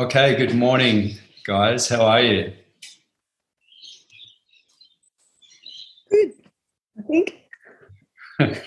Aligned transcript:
Okay, 0.00 0.34
good 0.34 0.54
morning, 0.54 1.18
guys. 1.44 1.86
How 1.86 2.00
are 2.06 2.22
you? 2.22 2.54
Good, 6.10 6.32
I 6.98 7.02
think. 7.02 7.36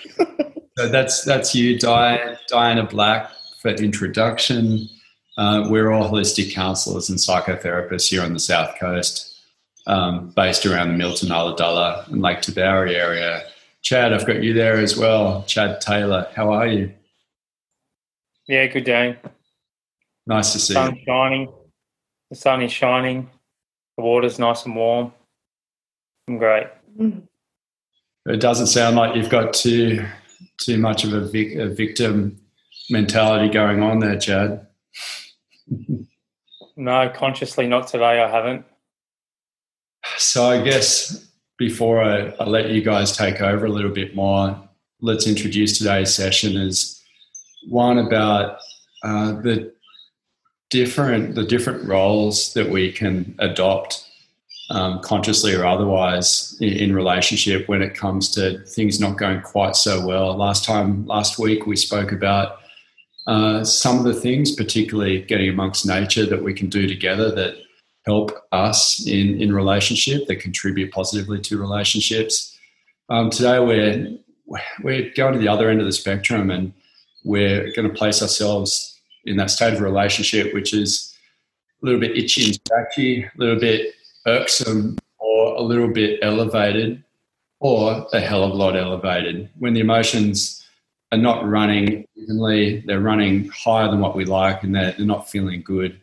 so 0.77 0.89
that's 0.89 1.23
that's 1.23 1.55
you, 1.55 1.79
Diana, 1.79 2.39
Diana 2.47 2.85
Black, 2.85 3.31
for 3.59 3.69
introduction. 3.69 4.87
Uh, 5.35 5.65
we're 5.71 5.91
all 5.91 6.07
holistic 6.07 6.53
counsellors 6.53 7.09
and 7.09 7.17
psychotherapists 7.17 8.11
here 8.11 8.21
on 8.21 8.33
the 8.33 8.39
South 8.39 8.77
Coast, 8.79 9.35
um, 9.87 10.29
based 10.35 10.67
around 10.67 10.89
the 10.89 10.97
Milton, 10.99 11.29
Ulladulla, 11.29 12.07
and 12.09 12.21
Lake 12.21 12.41
Tabourie 12.41 12.95
area. 12.95 13.41
Chad, 13.81 14.13
I've 14.13 14.27
got 14.27 14.43
you 14.43 14.53
there 14.53 14.77
as 14.77 14.95
well. 14.95 15.41
Chad 15.47 15.81
Taylor, 15.81 16.27
how 16.35 16.53
are 16.53 16.67
you? 16.67 16.93
Yeah, 18.47 18.67
good 18.67 18.83
day. 18.83 19.17
Nice 20.25 20.53
to 20.53 20.59
see 20.59 20.73
The 20.73 20.85
Sun 20.85 20.95
you. 20.95 21.01
shining. 21.05 21.53
The 22.29 22.35
sun 22.35 22.61
is 22.61 22.71
shining. 22.71 23.29
The 23.97 24.03
water's 24.03 24.39
nice 24.39 24.65
and 24.65 24.75
warm. 24.75 25.13
I'm 26.27 26.37
great. 26.37 26.67
It 28.25 28.39
doesn't 28.39 28.67
sound 28.67 28.95
like 28.95 29.15
you've 29.15 29.29
got 29.29 29.53
too 29.53 30.05
too 30.59 30.77
much 30.77 31.03
of 31.03 31.13
a, 31.13 31.21
vic, 31.21 31.55
a 31.55 31.67
victim 31.67 32.39
mentality 32.89 33.49
going 33.49 33.81
on 33.81 33.99
there, 33.99 34.17
Chad. 34.17 34.67
No, 36.75 37.11
consciously 37.13 37.67
not 37.67 37.87
today. 37.87 38.21
I 38.21 38.29
haven't. 38.29 38.65
So 40.17 40.49
I 40.49 40.61
guess 40.61 41.27
before 41.57 42.03
I, 42.03 42.29
I, 42.39 42.45
let 42.45 42.69
you 42.69 42.81
guys 42.81 43.15
take 43.15 43.41
over 43.41 43.65
a 43.65 43.69
little 43.69 43.91
bit 43.91 44.15
more, 44.15 44.57
let's 45.01 45.27
introduce 45.27 45.77
today's 45.77 46.13
session 46.13 46.57
as 46.57 47.01
one 47.69 47.99
about 47.99 48.57
uh, 49.03 49.33
the 49.41 49.73
different 50.73 51.35
the 51.35 51.45
different 51.45 51.87
roles 51.87 52.51
that 52.55 52.67
we 52.67 52.91
can 52.91 53.35
adopt 53.37 54.09
um, 54.71 54.99
consciously 55.01 55.53
or 55.53 55.65
otherwise 55.67 56.57
in, 56.61 56.73
in, 56.73 56.95
relationship 56.95 57.69
when 57.69 57.83
it 57.83 57.93
comes 57.93 58.31
to 58.31 58.57
things 58.65 58.99
not 58.99 59.19
going 59.19 59.39
quite 59.41 59.75
so 59.75 60.03
well. 60.03 60.35
Last 60.35 60.65
time, 60.65 61.05
last 61.05 61.37
week, 61.37 61.67
we 61.67 61.75
spoke 61.75 62.11
about 62.11 62.57
uh, 63.27 63.63
some 63.63 63.99
of 63.99 64.05
the 64.05 64.19
things, 64.19 64.55
particularly 64.55 65.21
getting 65.21 65.49
amongst 65.49 65.85
nature, 65.85 66.25
that 66.25 66.41
we 66.41 66.55
can 66.55 66.69
do 66.69 66.87
together 66.87 67.29
that 67.35 67.55
help 68.07 68.31
us 68.51 69.05
in, 69.05 69.39
in 69.39 69.53
relationship, 69.53 70.25
that 70.25 70.37
contribute 70.37 70.91
positively 70.91 71.39
to 71.41 71.59
relationships. 71.59 72.57
Um, 73.09 73.29
today, 73.29 73.59
we're 73.59 74.17
we're 74.81 75.11
going 75.15 75.33
to 75.33 75.39
the 75.39 75.49
other 75.49 75.69
end 75.69 75.81
of 75.81 75.85
the 75.85 75.99
spectrum, 76.03 76.49
and 76.49 76.73
we're 77.23 77.71
going 77.75 77.87
to 77.87 77.93
place 77.93 78.23
ourselves 78.23 78.92
in 79.25 79.37
that 79.37 79.51
state 79.51 79.73
of 79.73 79.81
relationship, 79.81 80.53
which 80.53 80.73
is 80.73 81.15
a 81.81 81.85
little 81.85 81.99
bit 81.99 82.17
itchy 82.17 82.45
and 82.45 82.55
scratchy, 82.55 83.23
a 83.23 83.31
little 83.37 83.59
bit 83.59 83.93
irksome, 84.25 84.97
or 85.19 85.55
a 85.55 85.61
little 85.61 85.87
bit 85.87 86.19
elevated, 86.21 87.03
or 87.59 88.05
a 88.13 88.19
hell 88.19 88.43
of 88.43 88.51
a 88.51 88.55
lot 88.55 88.75
elevated. 88.75 89.49
When 89.59 89.73
the 89.73 89.79
emotions 89.79 90.65
are 91.11 91.17
not 91.17 91.47
running 91.47 92.05
evenly, 92.15 92.83
they're 92.85 92.99
running 92.99 93.49
higher 93.49 93.89
than 93.89 93.99
what 93.99 94.15
we 94.15 94.25
like, 94.25 94.63
and 94.63 94.75
they're, 94.75 94.93
they're 94.93 95.05
not 95.05 95.29
feeling 95.29 95.61
good. 95.61 95.99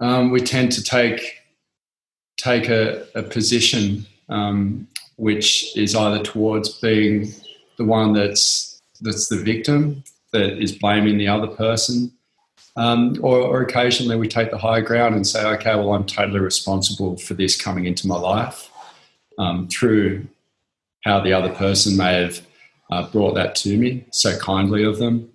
Um, 0.00 0.30
we 0.30 0.40
tend 0.40 0.72
to 0.72 0.82
take 0.82 1.40
take 2.36 2.68
a, 2.68 3.06
a 3.14 3.22
position 3.22 4.04
um, 4.28 4.88
which 5.16 5.76
is 5.76 5.94
either 5.94 6.22
towards 6.22 6.80
being 6.80 7.32
the 7.78 7.84
one 7.84 8.12
that's 8.12 8.80
that's 9.00 9.28
the 9.28 9.36
victim 9.36 10.02
that 10.32 10.60
is 10.60 10.72
blaming 10.72 11.18
the 11.18 11.28
other 11.28 11.46
person, 11.46 12.12
um, 12.76 13.18
or, 13.22 13.38
or, 13.38 13.62
occasionally 13.62 14.16
we 14.16 14.26
take 14.26 14.50
the 14.50 14.58
high 14.58 14.80
ground 14.80 15.14
and 15.14 15.26
say, 15.26 15.44
okay, 15.44 15.76
well, 15.76 15.94
I'm 15.94 16.04
totally 16.04 16.40
responsible 16.40 17.16
for 17.16 17.34
this 17.34 17.60
coming 17.60 17.86
into 17.86 18.08
my 18.08 18.16
life 18.16 18.68
um, 19.38 19.68
through 19.68 20.26
how 21.04 21.20
the 21.20 21.32
other 21.32 21.52
person 21.52 21.96
may 21.96 22.14
have 22.14 22.40
uh, 22.90 23.06
brought 23.10 23.34
that 23.34 23.54
to 23.56 23.76
me 23.76 24.04
so 24.10 24.36
kindly 24.38 24.82
of 24.82 24.98
them. 24.98 25.30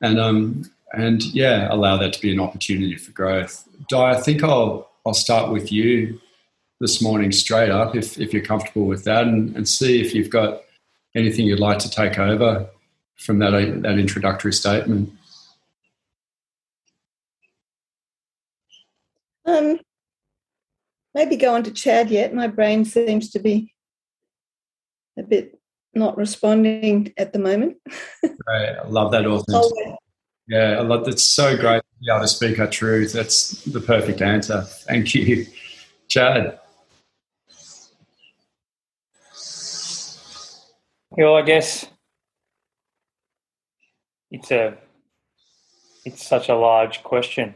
And, 0.00 0.20
um, 0.20 0.70
and 0.92 1.24
yeah, 1.34 1.66
allow 1.72 1.96
that 1.96 2.12
to 2.12 2.20
be 2.20 2.32
an 2.32 2.40
opportunity 2.40 2.96
for 2.96 3.10
growth. 3.10 3.66
Di, 3.88 4.10
I 4.10 4.20
think 4.20 4.44
I'll, 4.44 4.88
I'll 5.04 5.14
start 5.14 5.50
with 5.50 5.72
you 5.72 6.20
this 6.80 7.02
morning 7.02 7.32
straight 7.32 7.70
up 7.70 7.96
if, 7.96 8.18
if 8.18 8.32
you're 8.32 8.44
comfortable 8.44 8.86
with 8.86 9.04
that 9.04 9.26
and, 9.26 9.56
and 9.56 9.68
see 9.68 10.00
if 10.00 10.14
you've 10.14 10.30
got 10.30 10.62
anything 11.14 11.46
you'd 11.46 11.58
like 11.58 11.78
to 11.80 11.90
take 11.90 12.18
over 12.18 12.66
from 13.16 13.38
that, 13.38 13.50
that 13.82 13.98
introductory 13.98 14.52
statement. 14.52 15.10
Um, 19.46 19.78
maybe 21.14 21.36
go 21.36 21.54
on 21.54 21.62
to 21.64 21.70
Chad 21.70 22.10
yet. 22.10 22.34
My 22.34 22.48
brain 22.48 22.84
seems 22.84 23.30
to 23.30 23.38
be 23.38 23.72
a 25.18 25.22
bit 25.22 25.58
not 25.94 26.16
responding 26.16 27.12
at 27.16 27.32
the 27.32 27.38
moment. 27.38 27.76
Great. 28.22 28.76
I 28.76 28.86
love 28.86 29.12
that 29.12 29.26
authenticity. 29.26 29.94
Yeah, 30.48 30.76
I 30.78 30.82
love 30.82 31.08
It's 31.08 31.24
so 31.24 31.56
great 31.56 31.80
to 31.80 31.98
be 32.00 32.10
able 32.10 32.20
to 32.20 32.28
speak 32.28 32.60
our 32.60 32.68
truth. 32.68 33.12
That's 33.12 33.64
the 33.64 33.80
perfect 33.80 34.22
answer. 34.22 34.62
Thank 34.62 35.12
you. 35.14 35.46
Chad. 36.06 36.60
Well, 41.10 41.34
I 41.34 41.42
guess 41.42 41.86
it's 44.30 44.50
a 44.52 44.76
it's 46.04 46.24
such 46.24 46.48
a 46.48 46.54
large 46.54 47.02
question, 47.02 47.54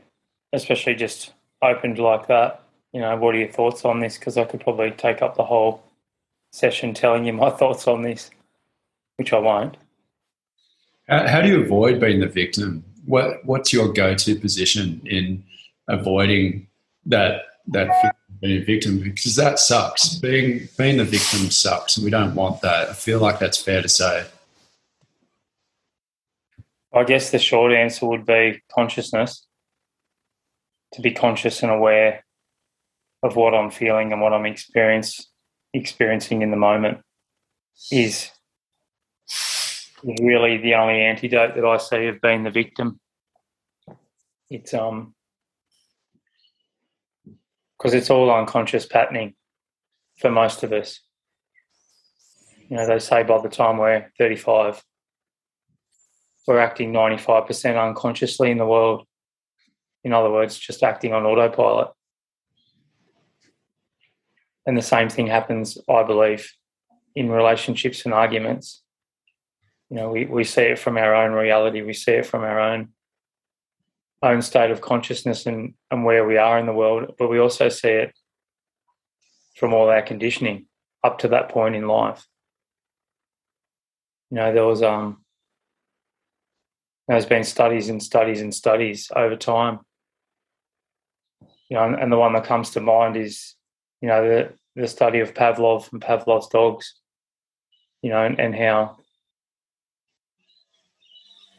especially 0.53 0.97
just 0.97 1.33
opened 1.62 1.98
like 1.98 2.26
that. 2.28 2.62
You 2.93 3.00
know, 3.00 3.16
what 3.16 3.34
are 3.34 3.38
your 3.38 3.48
thoughts 3.48 3.84
on 3.84 4.00
this? 4.00 4.19
Because 4.19 4.37
I 4.37 4.44
could 4.44 4.60
probably 4.60 4.91
take 4.91 5.22
up 5.22 5.37
the 5.37 5.44
whole 5.44 5.82
session 6.53 6.94
telling 6.94 7.25
you 7.25 7.32
my 7.44 7.50
thoughts 7.50 7.87
on 7.87 8.03
this, 8.03 8.31
which 9.16 9.32
I 9.32 9.38
won't. 9.38 9.76
How, 11.09 11.41
do 11.41 11.48
you 11.48 11.60
avoid 11.62 11.98
being 12.00 12.21
the 12.21 12.28
victim? 12.28 12.84
What 13.04 13.44
What's 13.44 13.72
your 13.72 13.93
go 13.93 14.15
to 14.15 14.34
position 14.37 15.00
in 15.04 15.43
avoiding 15.88 16.69
that 17.06 17.43
that 17.69 18.15
being 18.41 18.62
a 18.62 18.65
victim? 18.65 19.00
Because 19.00 19.34
that 19.34 19.59
sucks. 19.59 20.15
Being 20.15 20.69
being 20.78 20.98
the 20.98 21.04
victim 21.04 21.50
sucks, 21.50 21.97
and 21.97 22.04
we 22.04 22.12
don't 22.12 22.37
want 22.37 22.60
that. 22.60 22.91
I 22.91 22.92
feel 22.92 23.19
like 23.19 23.41
that's 23.41 23.60
fair 23.60 23.82
to 23.82 23.88
say. 23.88 24.25
I 26.92 27.03
guess 27.03 27.31
the 27.31 27.41
short 27.41 27.72
answer 27.72 28.06
would 28.06 28.25
be 28.25 28.62
consciousness. 28.72 29.47
To 30.95 31.01
be 31.01 31.12
conscious 31.12 31.62
and 31.62 31.71
aware 31.71 32.25
of 33.23 33.37
what 33.37 33.55
I'm 33.55 33.71
feeling 33.71 34.12
and 34.12 34.21
what 34.21 34.33
I'm 34.33 34.47
experiencing 34.47 35.27
experiencing 35.73 36.43
in 36.43 36.51
the 36.51 36.56
moment 36.56 36.99
is 37.93 38.31
really 40.21 40.56
the 40.56 40.75
only 40.75 41.01
antidote 41.01 41.55
that 41.55 41.65
I 41.65 41.77
see 41.77 42.06
of 42.06 42.21
being 42.21 42.43
the 42.43 42.51
victim. 42.51 42.99
It's 44.51 44.75
um 44.75 45.15
because 47.78 47.95
it's 47.95 48.11
all 48.11 48.31
unconscious 48.31 48.84
patterning 48.84 49.34
for 50.19 50.31
most 50.31 50.62
of 50.62 50.72
us. 50.72 51.01
You 52.69 52.77
know, 52.77 52.87
they 52.87 52.99
say 52.99 53.22
by 53.22 53.41
the 53.41 53.49
time 53.49 53.78
we're 53.78 54.11
35, 54.19 54.83
we're 56.47 56.59
acting 56.59 56.93
95% 56.93 57.89
unconsciously 57.89 58.51
in 58.51 58.59
the 58.59 58.67
world. 58.67 59.07
In 60.05 60.12
other 60.12 60.31
words, 60.31 60.59
just 60.59 60.83
acting 60.83 61.12
on 61.12 61.25
autopilot. 61.25 61.88
And 64.66 64.77
the 64.77 64.83
same 64.83 65.09
thing 65.09 65.27
happens, 65.27 65.78
I 65.88 66.03
believe, 66.03 66.53
in 67.15 67.31
relationships 67.31 68.05
and 68.05 68.15
arguments. 68.15 68.83
You 69.91 69.97
know, 69.97 70.10
we, 70.10 70.27
we 70.27 70.44
see 70.44 70.62
it 70.62 70.78
from 70.78 70.97
our 70.97 71.15
own 71.15 71.33
reality, 71.33 71.83
we 71.83 71.92
see 71.92 72.13
it 72.13 72.27
from 72.27 72.42
our 72.42 72.60
own 72.60 72.91
own 74.22 74.42
state 74.42 74.71
of 74.71 74.83
consciousness 74.83 75.47
and, 75.47 75.72
and 75.91 76.04
where 76.04 76.27
we 76.27 76.36
are 76.36 76.59
in 76.59 76.66
the 76.66 76.75
world, 76.75 77.15
but 77.19 77.30
we 77.30 77.39
also 77.39 77.71
see 77.71 77.89
it 77.89 78.13
from 79.57 79.72
all 79.72 79.89
our 79.89 80.03
conditioning 80.03 80.66
up 81.03 81.19
to 81.19 81.28
that 81.28 81.48
point 81.48 81.75
in 81.75 81.86
life. 81.89 82.27
You 84.30 84.36
know, 84.36 84.53
there 84.53 84.66
was 84.66 84.83
um 84.83 85.25
there's 87.09 87.27
been 87.27 87.45
studies 87.45 87.89
and 87.89 88.03
studies 88.03 88.41
and 88.41 88.54
studies 88.54 89.10
over 89.16 89.36
time. 89.36 89.80
You 91.71 91.77
know, 91.77 91.84
and, 91.84 92.13
the 92.13 92.19
one 92.19 92.34
that 92.34 92.45
comes 92.45 92.71
to 92.71 92.81
mind 92.81 93.17
is 93.17 93.55
you 94.01 94.09
know, 94.09 94.27
the, 94.27 94.53
the 94.81 94.89
study 94.89 95.21
of 95.21 95.34
Pavlov 95.34 95.93
and 95.93 96.01
Pavlov's 96.01 96.49
dogs, 96.49 96.95
you 98.03 98.11
know, 98.11 98.25
and, 98.25 98.41
and 98.41 98.55
how 98.55 98.97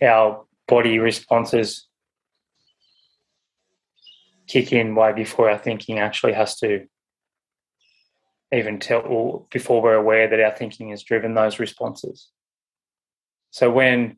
our 0.02 0.46
body 0.68 0.98
responses 1.00 1.88
kick 4.48 4.74
in 4.74 4.96
way 4.96 5.14
before 5.14 5.50
our 5.50 5.58
thinking 5.58 6.00
actually 6.00 6.34
has 6.34 6.58
to 6.58 6.88
even 8.52 8.80
tell 8.80 9.02
or 9.02 9.46
before 9.52 9.82
we're 9.82 9.94
aware 9.94 10.28
that 10.28 10.42
our 10.42 10.56
thinking 10.56 10.90
has 10.90 11.04
driven 11.04 11.36
those 11.36 11.60
responses. 11.60 12.30
So 13.52 13.70
when 13.70 14.18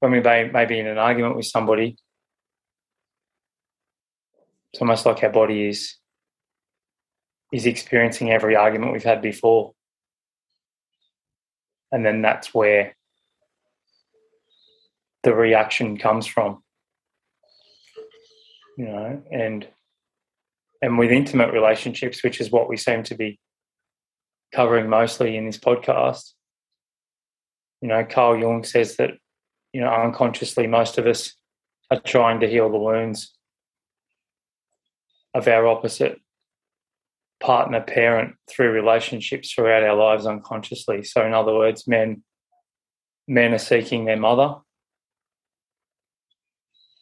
when 0.00 0.12
we 0.12 0.20
may, 0.20 0.48
may 0.48 0.64
be 0.64 0.78
in 0.78 0.86
an 0.86 0.98
argument 0.98 1.34
with 1.34 1.46
somebody 1.46 1.96
it's 4.72 4.80
almost 4.80 5.06
like 5.06 5.22
our 5.22 5.30
body 5.30 5.68
is 5.68 5.96
is 7.52 7.66
experiencing 7.66 8.30
every 8.30 8.54
argument 8.54 8.92
we've 8.92 9.02
had 9.02 9.22
before. 9.22 9.72
And 11.90 12.04
then 12.04 12.20
that's 12.20 12.52
where 12.52 12.94
the 15.22 15.34
reaction 15.34 15.96
comes 15.96 16.26
from. 16.26 16.62
You 18.76 18.84
know, 18.84 19.22
and 19.32 19.66
and 20.82 20.98
with 20.98 21.10
intimate 21.10 21.52
relationships, 21.52 22.22
which 22.22 22.40
is 22.40 22.50
what 22.52 22.68
we 22.68 22.76
seem 22.76 23.02
to 23.04 23.14
be 23.14 23.40
covering 24.54 24.88
mostly 24.88 25.36
in 25.36 25.46
this 25.46 25.58
podcast, 25.58 26.32
you 27.80 27.88
know, 27.88 28.04
Carl 28.04 28.38
Jung 28.38 28.64
says 28.64 28.96
that, 28.96 29.12
you 29.72 29.80
know, 29.80 29.90
unconsciously 29.90 30.66
most 30.66 30.98
of 30.98 31.06
us 31.06 31.34
are 31.90 32.00
trying 32.00 32.40
to 32.40 32.48
heal 32.48 32.70
the 32.70 32.78
wounds 32.78 33.37
of 35.34 35.48
our 35.48 35.66
opposite 35.66 36.20
partner 37.40 37.80
parent 37.80 38.34
through 38.50 38.72
relationships 38.72 39.52
throughout 39.52 39.82
our 39.82 39.94
lives 39.94 40.26
unconsciously. 40.26 41.04
So 41.04 41.24
in 41.24 41.34
other 41.34 41.54
words, 41.54 41.86
men 41.86 42.22
men 43.26 43.52
are 43.52 43.58
seeking 43.58 44.06
their 44.06 44.16
mother 44.16 44.56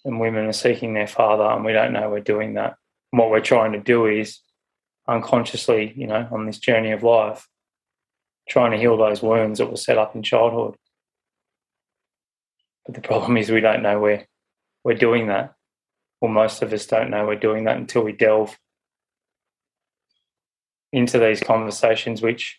and 0.05 0.21
women 0.21 0.47
are 0.47 0.53
seeking 0.53 0.93
their 0.95 1.07
father 1.07 1.45
and 1.45 1.65
we 1.65 1.73
don't 1.73 1.93
know 1.93 2.11
we're 2.11 2.21
doing 2.21 2.55
that. 2.55 2.75
And 3.13 3.21
what 3.21 3.31
we're 3.31 3.41
trying 3.41 3.73
to 3.73 3.81
do 3.81 4.07
is 4.07 4.41
unconsciously, 5.09 5.93
you 5.97 6.07
know, 6.07 6.29
on 6.31 6.47
this 6.47 6.59
journey 6.59 6.91
of 6.91 7.03
life, 7.03 7.49
trying 8.49 8.73
to 8.73 8.77
heal 8.77 8.97
those 8.97 9.23
wounds 9.23 9.59
that 9.59 9.71
were 9.71 9.77
set 9.77 9.99
up 9.99 10.15
in 10.15 10.23
childhood. 10.23 10.77
But 12.85 12.95
the 12.95 13.01
problem 13.01 13.37
is 13.37 13.51
we 13.51 13.61
don't 13.61 13.83
know 13.83 13.99
where 14.01 14.27
we're 14.85 14.95
doing 14.95 15.29
that. 15.29 15.56
Well, 16.21 16.31
most 16.31 16.63
of 16.63 16.73
us 16.73 16.87
don't 16.87 17.11
know 17.11 17.27
we're 17.27 17.37
doing 17.37 17.65
that 17.65 17.77
until 17.77 18.03
we 18.03 18.13
delve 18.13 18.59
into 20.93 21.19
these 21.19 21.41
conversations, 21.41 22.23
which, 22.23 22.59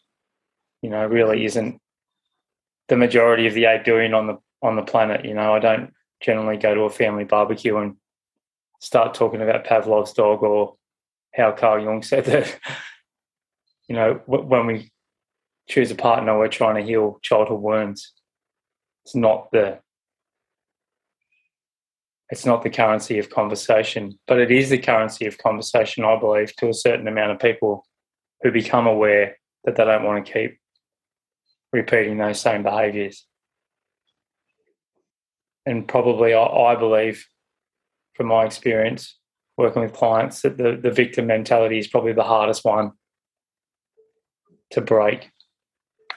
you 0.82 0.90
know, 0.90 1.06
really 1.06 1.46
isn't 1.46 1.82
the 2.88 2.98
majority 2.98 3.48
of 3.48 3.54
the 3.54 3.66
eight 3.66 3.84
billion 3.84 4.14
on 4.14 4.28
the 4.28 4.38
on 4.62 4.76
the 4.76 4.82
planet. 4.82 5.26
You 5.26 5.34
know, 5.34 5.54
I 5.54 5.60
don't 5.60 5.94
generally 6.22 6.58
go 6.58 6.74
to 6.74 6.82
a 6.82 6.90
family 6.90 7.24
barbecue 7.24 7.78
and 7.78 7.96
start 8.80 9.14
talking 9.14 9.42
about 9.42 9.66
Pavlov's 9.66 10.14
dog 10.14 10.44
or 10.44 10.76
how 11.34 11.52
Carl 11.52 11.84
Jung 11.84 12.04
said 12.04 12.26
that, 12.26 12.60
you 13.88 13.96
know, 13.96 14.22
when 14.26 14.66
we 14.66 14.92
choose 15.68 15.92
a 15.92 15.96
partner, 15.96 16.38
we're 16.38 16.48
trying 16.48 16.76
to 16.76 16.88
heal 16.88 17.20
childhood 17.22 17.62
wounds. 17.62 18.14
It's 19.06 19.16
not 19.16 19.52
the 19.52 19.80
it's 22.30 22.46
not 22.46 22.62
the 22.62 22.70
currency 22.70 23.20
of 23.20 23.30
conversation, 23.30 24.20
but 24.28 24.40
it 24.40 24.52
is 24.52 24.70
the 24.70 24.78
currency 24.78 25.26
of 25.26 25.38
conversation, 25.38 26.04
I 26.04 26.20
believe, 26.20 26.56
to 26.58 26.70
a 26.70 26.74
certain 26.74 27.08
amount 27.08 27.32
of 27.32 27.40
people 27.40 27.86
who 28.42 28.52
become 28.52 28.86
aware 28.86 29.38
that 29.64 29.76
they 29.76 29.86
don't 29.86 30.04
want 30.04 30.26
to 30.26 30.32
keep 30.32 30.60
repeating 31.72 32.18
those 32.18 32.42
same 32.42 32.64
behaviors. 32.64 33.26
And 35.66 35.88
probably, 35.88 36.34
I, 36.34 36.44
I 36.44 36.76
believe, 36.76 37.26
from 38.14 38.28
my 38.28 38.46
experience 38.46 39.18
working 39.58 39.82
with 39.82 39.94
clients, 39.94 40.42
that 40.42 40.58
the, 40.58 40.78
the 40.82 40.92
victim 40.92 41.28
mentality 41.28 41.80
is 41.80 41.88
probably 41.88 42.14
the 42.14 42.24
hardest 42.24 42.64
one 42.64 42.92
to 44.72 44.82
break. 44.82 45.32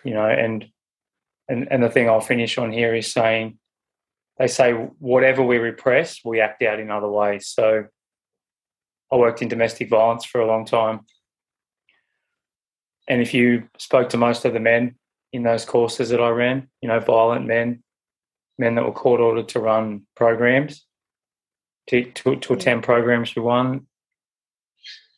You 0.05 0.15
know, 0.15 0.27
and 0.27 0.67
and 1.49 1.69
and 1.71 1.83
the 1.83 1.91
thing 1.91 2.09
I'll 2.09 2.21
finish 2.21 2.59
on 2.59 2.73
here 2.73 2.95
is 2.95 3.13
saying 3.13 3.59
they 4.41 4.49
say 4.49 4.73
whatever 4.73 5.43
we 5.43 5.59
repress, 5.59 6.21
we 6.25 6.41
act 6.41 6.63
out 6.63 6.81
in 6.81 6.91
other 6.91 7.11
ways. 7.11 7.47
So 7.47 7.85
I 9.13 9.17
worked 9.17 9.43
in 9.43 9.49
domestic 9.49 9.91
violence 9.91 10.25
for 10.25 10.41
a 10.41 10.47
long 10.47 10.65
time. 10.65 11.01
And 13.07 13.21
if 13.21 13.35
you 13.35 13.69
spoke 13.77 14.09
to 14.09 14.17
most 14.17 14.47
of 14.47 14.55
the 14.55 14.61
men 14.61 14.95
in 15.35 15.43
those 15.43 15.67
courses 15.67 16.09
that 16.09 16.23
I 16.23 16.31
ran, 16.31 16.69
you 16.81 16.89
know, 16.89 17.01
violent 17.01 17.47
men, 17.47 17.83
men 18.59 18.77
that 18.77 18.85
were 18.87 18.93
court 18.93 19.21
ordered 19.21 19.49
to 19.51 19.61
run 19.61 20.07
programs, 20.17 20.87
to, 21.89 22.11
to, 22.11 22.37
to 22.37 22.53
attend 22.55 22.83
programs 22.83 23.37
we 23.37 23.43
won, 23.43 23.87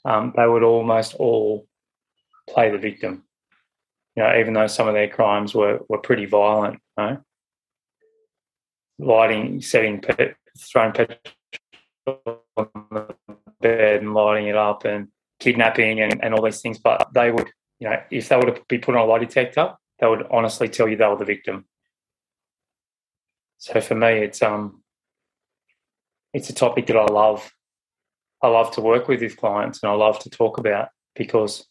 um, 0.05 0.33
they 0.37 0.49
would 0.49 0.65
almost 0.65 1.15
all 1.15 1.69
play 2.51 2.73
the 2.73 2.79
victim. 2.79 3.23
You 4.17 4.25
know, 4.25 4.37
even 4.41 4.55
though 4.55 4.67
some 4.67 4.89
of 4.89 4.95
their 4.95 5.09
crimes 5.09 5.55
were, 5.55 5.79
were 5.89 5.99
pretty 5.99 6.27
violent, 6.27 6.81
you 6.99 7.05
know? 7.05 7.25
Lighting, 9.03 9.61
setting, 9.61 10.03
throwing 10.59 10.93
petrol 10.93 11.19
on 12.57 12.69
the 12.91 13.15
bed 13.61 14.03
and 14.03 14.15
lighting 14.15 14.49
it 14.49 14.57
up 14.57 14.85
and 14.85 15.09
kidnapping 15.41 16.01
and, 16.01 16.23
and 16.23 16.35
all 16.35 16.43
these 16.43 16.61
things. 16.61 16.79
But 16.79 17.09
they 17.13 17.31
would, 17.31 17.51
you 17.79 17.89
know, 17.89 18.01
if 18.11 18.29
they 18.29 18.37
were 18.37 18.53
to 18.53 18.63
be 18.69 18.79
put 18.79 18.95
on 18.95 19.03
a 19.03 19.05
lie 19.05 19.19
detector, 19.19 19.75
they 19.99 20.07
would 20.07 20.27
honestly 20.31 20.69
tell 20.69 20.89
you 20.89 20.97
they 20.97 21.07
were 21.07 21.17
the 21.17 21.25
victim. 21.25 21.65
So 23.59 23.81
for 23.81 23.95
me, 23.95 24.09
it's 24.09 24.43
um, 24.43 24.83
it's 26.35 26.51
a 26.51 26.55
topic 26.55 26.87
that 26.87 26.97
I 26.97 27.07
love. 27.07 27.53
I 28.43 28.49
love 28.49 28.73
to 28.73 28.81
work 28.81 29.07
with 29.07 29.21
with 29.21 29.37
clients 29.37 29.83
and 29.83 29.93
I 29.93 29.95
love 29.95 30.19
to 30.21 30.31
talk 30.31 30.59
about 30.59 30.89
because, 31.15 31.65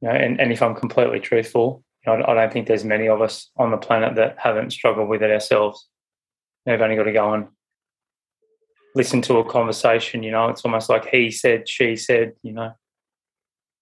you 0.00 0.08
know, 0.08 0.14
and, 0.14 0.40
and 0.40 0.52
if 0.52 0.62
I'm 0.62 0.74
completely 0.74 1.20
truthful, 1.20 1.84
I 2.06 2.34
don't 2.34 2.52
think 2.52 2.66
there's 2.66 2.84
many 2.84 3.08
of 3.08 3.20
us 3.20 3.50
on 3.56 3.70
the 3.70 3.76
planet 3.76 4.14
that 4.16 4.36
haven't 4.38 4.72
struggled 4.72 5.08
with 5.08 5.22
it 5.22 5.30
ourselves. 5.30 5.88
They've 6.64 6.80
only 6.80 6.96
got 6.96 7.04
to 7.04 7.12
go 7.12 7.34
and 7.34 7.48
listen 8.94 9.22
to 9.22 9.38
a 9.38 9.50
conversation. 9.50 10.22
You 10.22 10.30
know, 10.30 10.48
it's 10.48 10.64
almost 10.64 10.88
like 10.88 11.06
he 11.06 11.30
said, 11.30 11.68
she 11.68 11.96
said. 11.96 12.34
You 12.42 12.52
know, 12.52 12.72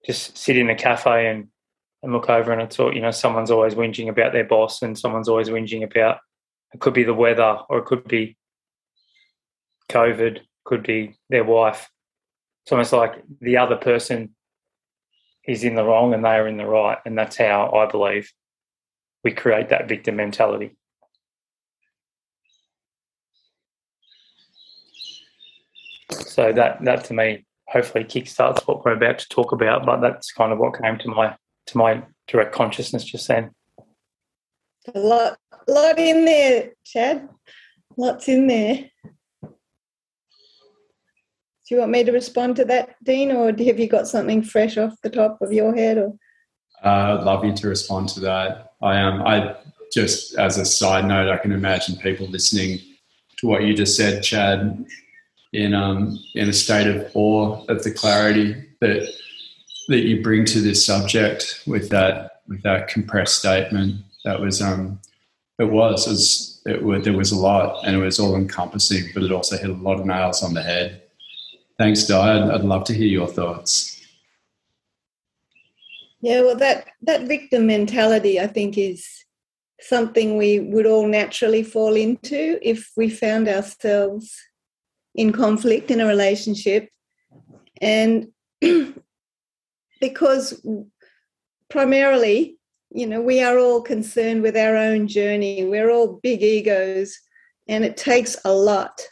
just 0.06 0.36
sit 0.38 0.56
in 0.56 0.70
a 0.70 0.74
cafe 0.74 1.28
and 1.28 1.48
and 2.04 2.12
look 2.12 2.28
over 2.28 2.52
and 2.52 2.60
it's 2.60 2.78
all 2.78 2.94
you 2.94 3.00
know 3.00 3.10
someone's 3.10 3.50
always 3.50 3.74
whinging 3.74 4.08
about 4.08 4.32
their 4.32 4.44
boss 4.44 4.82
and 4.82 4.96
someone's 4.96 5.28
always 5.28 5.48
whinging 5.48 5.82
about 5.82 6.18
it 6.74 6.80
could 6.80 6.92
be 6.92 7.02
the 7.02 7.14
weather 7.14 7.58
or 7.70 7.78
it 7.78 7.86
could 7.86 8.06
be 8.06 8.36
covid 9.90 10.40
could 10.64 10.82
be 10.82 11.16
their 11.30 11.44
wife 11.44 11.88
it's 12.62 12.72
almost 12.72 12.92
like 12.92 13.24
the 13.40 13.56
other 13.56 13.76
person 13.76 14.34
is 15.46 15.64
in 15.64 15.74
the 15.74 15.84
wrong 15.84 16.14
and 16.14 16.24
they 16.24 16.30
are 16.30 16.48
in 16.48 16.56
the 16.56 16.66
right. 16.66 16.98
And 17.04 17.16
that's 17.16 17.36
how 17.36 17.70
I 17.72 17.90
believe 17.90 18.32
we 19.22 19.32
create 19.32 19.70
that 19.70 19.88
victim 19.88 20.16
mentality. 20.16 20.76
So 26.10 26.52
that 26.52 26.84
that 26.84 27.04
to 27.04 27.14
me 27.14 27.46
hopefully 27.68 28.04
kickstarts 28.04 28.66
what 28.66 28.84
we're 28.84 28.92
about 28.92 29.18
to 29.18 29.28
talk 29.28 29.52
about, 29.52 29.84
but 29.86 30.00
that's 30.00 30.32
kind 30.32 30.52
of 30.52 30.58
what 30.58 30.80
came 30.80 30.98
to 30.98 31.08
my 31.08 31.36
to 31.66 31.78
my 31.78 32.02
direct 32.28 32.54
consciousness 32.54 33.04
just 33.04 33.26
then. 33.28 33.50
A 34.94 34.98
lot 34.98 35.38
lot 35.66 35.98
in 35.98 36.24
there, 36.24 36.70
Chad. 36.84 37.28
Lots 37.96 38.28
in 38.28 38.46
there. 38.46 38.90
Do 41.66 41.74
you 41.74 41.80
want 41.80 41.92
me 41.92 42.04
to 42.04 42.12
respond 42.12 42.56
to 42.56 42.64
that, 42.66 43.02
Dean, 43.02 43.32
or 43.32 43.46
have 43.46 43.78
you 43.78 43.88
got 43.88 44.06
something 44.06 44.42
fresh 44.42 44.76
off 44.76 45.00
the 45.02 45.08
top 45.08 45.40
of 45.40 45.52
your 45.52 45.74
head? 45.74 45.96
Or 45.96 46.14
uh, 46.84 47.18
I'd 47.18 47.24
love 47.24 47.44
you 47.44 47.54
to 47.54 47.68
respond 47.68 48.10
to 48.10 48.20
that. 48.20 48.72
I 48.82 48.96
am. 48.96 49.20
Um, 49.20 49.26
I 49.26 49.56
just 49.92 50.36
as 50.36 50.58
a 50.58 50.64
side 50.64 51.06
note, 51.06 51.30
I 51.30 51.38
can 51.38 51.52
imagine 51.52 51.96
people 51.96 52.26
listening 52.26 52.80
to 53.38 53.46
what 53.46 53.64
you 53.64 53.74
just 53.74 53.96
said, 53.96 54.22
Chad, 54.22 54.84
in 55.54 55.72
um, 55.72 56.18
in 56.34 56.50
a 56.50 56.52
state 56.52 56.86
of 56.86 57.10
awe 57.14 57.64
of 57.68 57.82
the 57.82 57.90
clarity 57.90 58.54
that 58.80 59.08
that 59.88 60.00
you 60.00 60.22
bring 60.22 60.44
to 60.46 60.60
this 60.60 60.84
subject 60.84 61.62
with 61.66 61.88
that 61.90 62.42
with 62.46 62.62
that 62.62 62.88
compressed 62.88 63.38
statement. 63.38 64.02
That 64.26 64.40
was 64.40 64.60
um, 64.60 65.00
it 65.58 65.70
was, 65.70 66.60
it 66.66 66.72
it 66.74 66.82
was, 66.82 67.04
there 67.04 67.16
was 67.16 67.32
a 67.32 67.38
lot, 67.38 67.86
and 67.86 67.96
it 67.96 68.00
was 68.00 68.18
all 68.18 68.36
encompassing, 68.36 69.10
but 69.14 69.22
it 69.22 69.32
also 69.32 69.56
hit 69.56 69.70
a 69.70 69.74
lot 69.74 70.00
of 70.00 70.06
nails 70.06 70.42
on 70.42 70.52
the 70.52 70.62
head. 70.62 71.03
Thanks, 71.78 72.04
Di. 72.04 72.14
I'd, 72.16 72.50
I'd 72.50 72.64
love 72.64 72.84
to 72.84 72.94
hear 72.94 73.08
your 73.08 73.26
thoughts. 73.26 74.00
Yeah, 76.20 76.40
well, 76.42 76.56
that 76.56 76.86
that 77.02 77.28
victim 77.28 77.66
mentality, 77.66 78.40
I 78.40 78.46
think, 78.46 78.78
is 78.78 79.06
something 79.80 80.36
we 80.36 80.60
would 80.60 80.86
all 80.86 81.06
naturally 81.06 81.62
fall 81.62 81.94
into 81.94 82.58
if 82.62 82.90
we 82.96 83.10
found 83.10 83.48
ourselves 83.48 84.34
in 85.14 85.32
conflict 85.32 85.90
in 85.90 86.00
a 86.00 86.06
relationship, 86.06 86.88
and 87.82 88.28
because 90.00 90.64
primarily, 91.68 92.56
you 92.90 93.06
know, 93.06 93.20
we 93.20 93.42
are 93.42 93.58
all 93.58 93.82
concerned 93.82 94.42
with 94.42 94.56
our 94.56 94.76
own 94.76 95.08
journey. 95.08 95.64
We're 95.64 95.90
all 95.90 96.20
big 96.22 96.42
egos, 96.42 97.18
and 97.66 97.84
it 97.84 97.96
takes 97.96 98.36
a 98.44 98.52
lot 98.52 99.02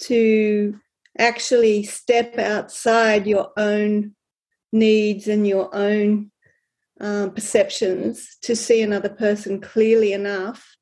to 0.00 0.78
actually 1.20 1.84
step 1.84 2.38
outside 2.38 3.26
your 3.26 3.50
own 3.56 4.14
needs 4.72 5.28
and 5.28 5.46
your 5.46 5.74
own 5.74 6.30
um, 7.00 7.32
perceptions 7.32 8.36
to 8.42 8.56
see 8.56 8.82
another 8.82 9.08
person 9.08 9.60
clearly 9.60 10.12
enough 10.12 10.76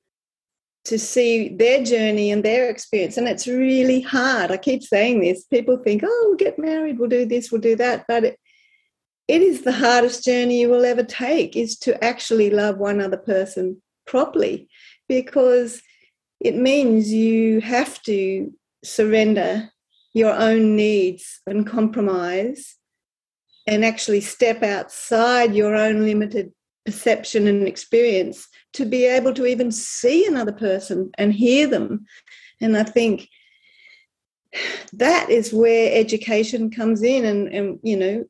to 0.85 0.99
see 0.99 1.51
their 1.51 1.85
journey 1.85 2.31
and 2.31 2.43
their 2.43 2.71
experience. 2.71 3.19
And 3.19 3.29
it's 3.29 3.47
really 3.47 4.01
hard. 4.01 4.51
I 4.51 4.57
keep 4.57 4.83
saying 4.83 5.21
this. 5.21 5.45
People 5.45 5.77
think, 5.77 6.03
oh, 6.05 6.25
we'll 6.29 6.37
get 6.37 6.59
married, 6.59 6.99
we'll 6.99 7.11
do 7.11 7.27
this, 7.27 7.53
we'll 7.53 7.61
do 7.61 7.77
that. 7.77 8.05
But 8.09 8.25
it, 8.25 8.41
it 9.29 9.43
is 9.43 9.63
the 9.63 9.73
hardest 9.73 10.25
journey 10.25 10.61
you 10.61 10.71
will 10.71 10.87
ever 10.87 11.03
take 11.03 11.57
is 11.57 11.79
to 11.81 12.03
actually 12.03 12.49
love 12.49 12.79
one 12.79 13.03
other 13.03 13.19
person 13.19 13.83
properly 14.07 14.69
because 15.09 15.83
it 16.41 16.57
means 16.57 17.13
you 17.13 17.61
have 17.61 18.03
to 18.05 18.53
surrender 18.83 19.71
your 20.19 20.35
own 20.35 20.77
needs 20.77 21.41
and 21.47 21.67
compromise 21.67 22.77
and 23.67 23.85
actually 23.85 24.21
step 24.21 24.63
outside 24.63 25.55
your 25.55 25.75
own 25.75 26.05
limited 26.05 26.53
perception 26.85 27.47
and 27.47 27.69
experience 27.69 28.49
to 28.73 28.85
be 28.85 29.05
able 29.05 29.35
to 29.35 29.47
even 29.47 29.71
see 29.71 30.27
another 30.27 30.53
person 30.53 31.11
and 31.19 31.33
hear 31.33 31.67
them. 31.67 32.07
And 32.61 32.77
I 32.77 32.83
think 32.83 33.29
that 34.95 35.29
is 35.31 35.53
where 35.53 35.99
education 36.01 36.71
comes 36.71 37.03
in 37.03 37.25
and, 37.25 37.49
and 37.49 37.79
you 37.83 37.97
know 37.97 38.25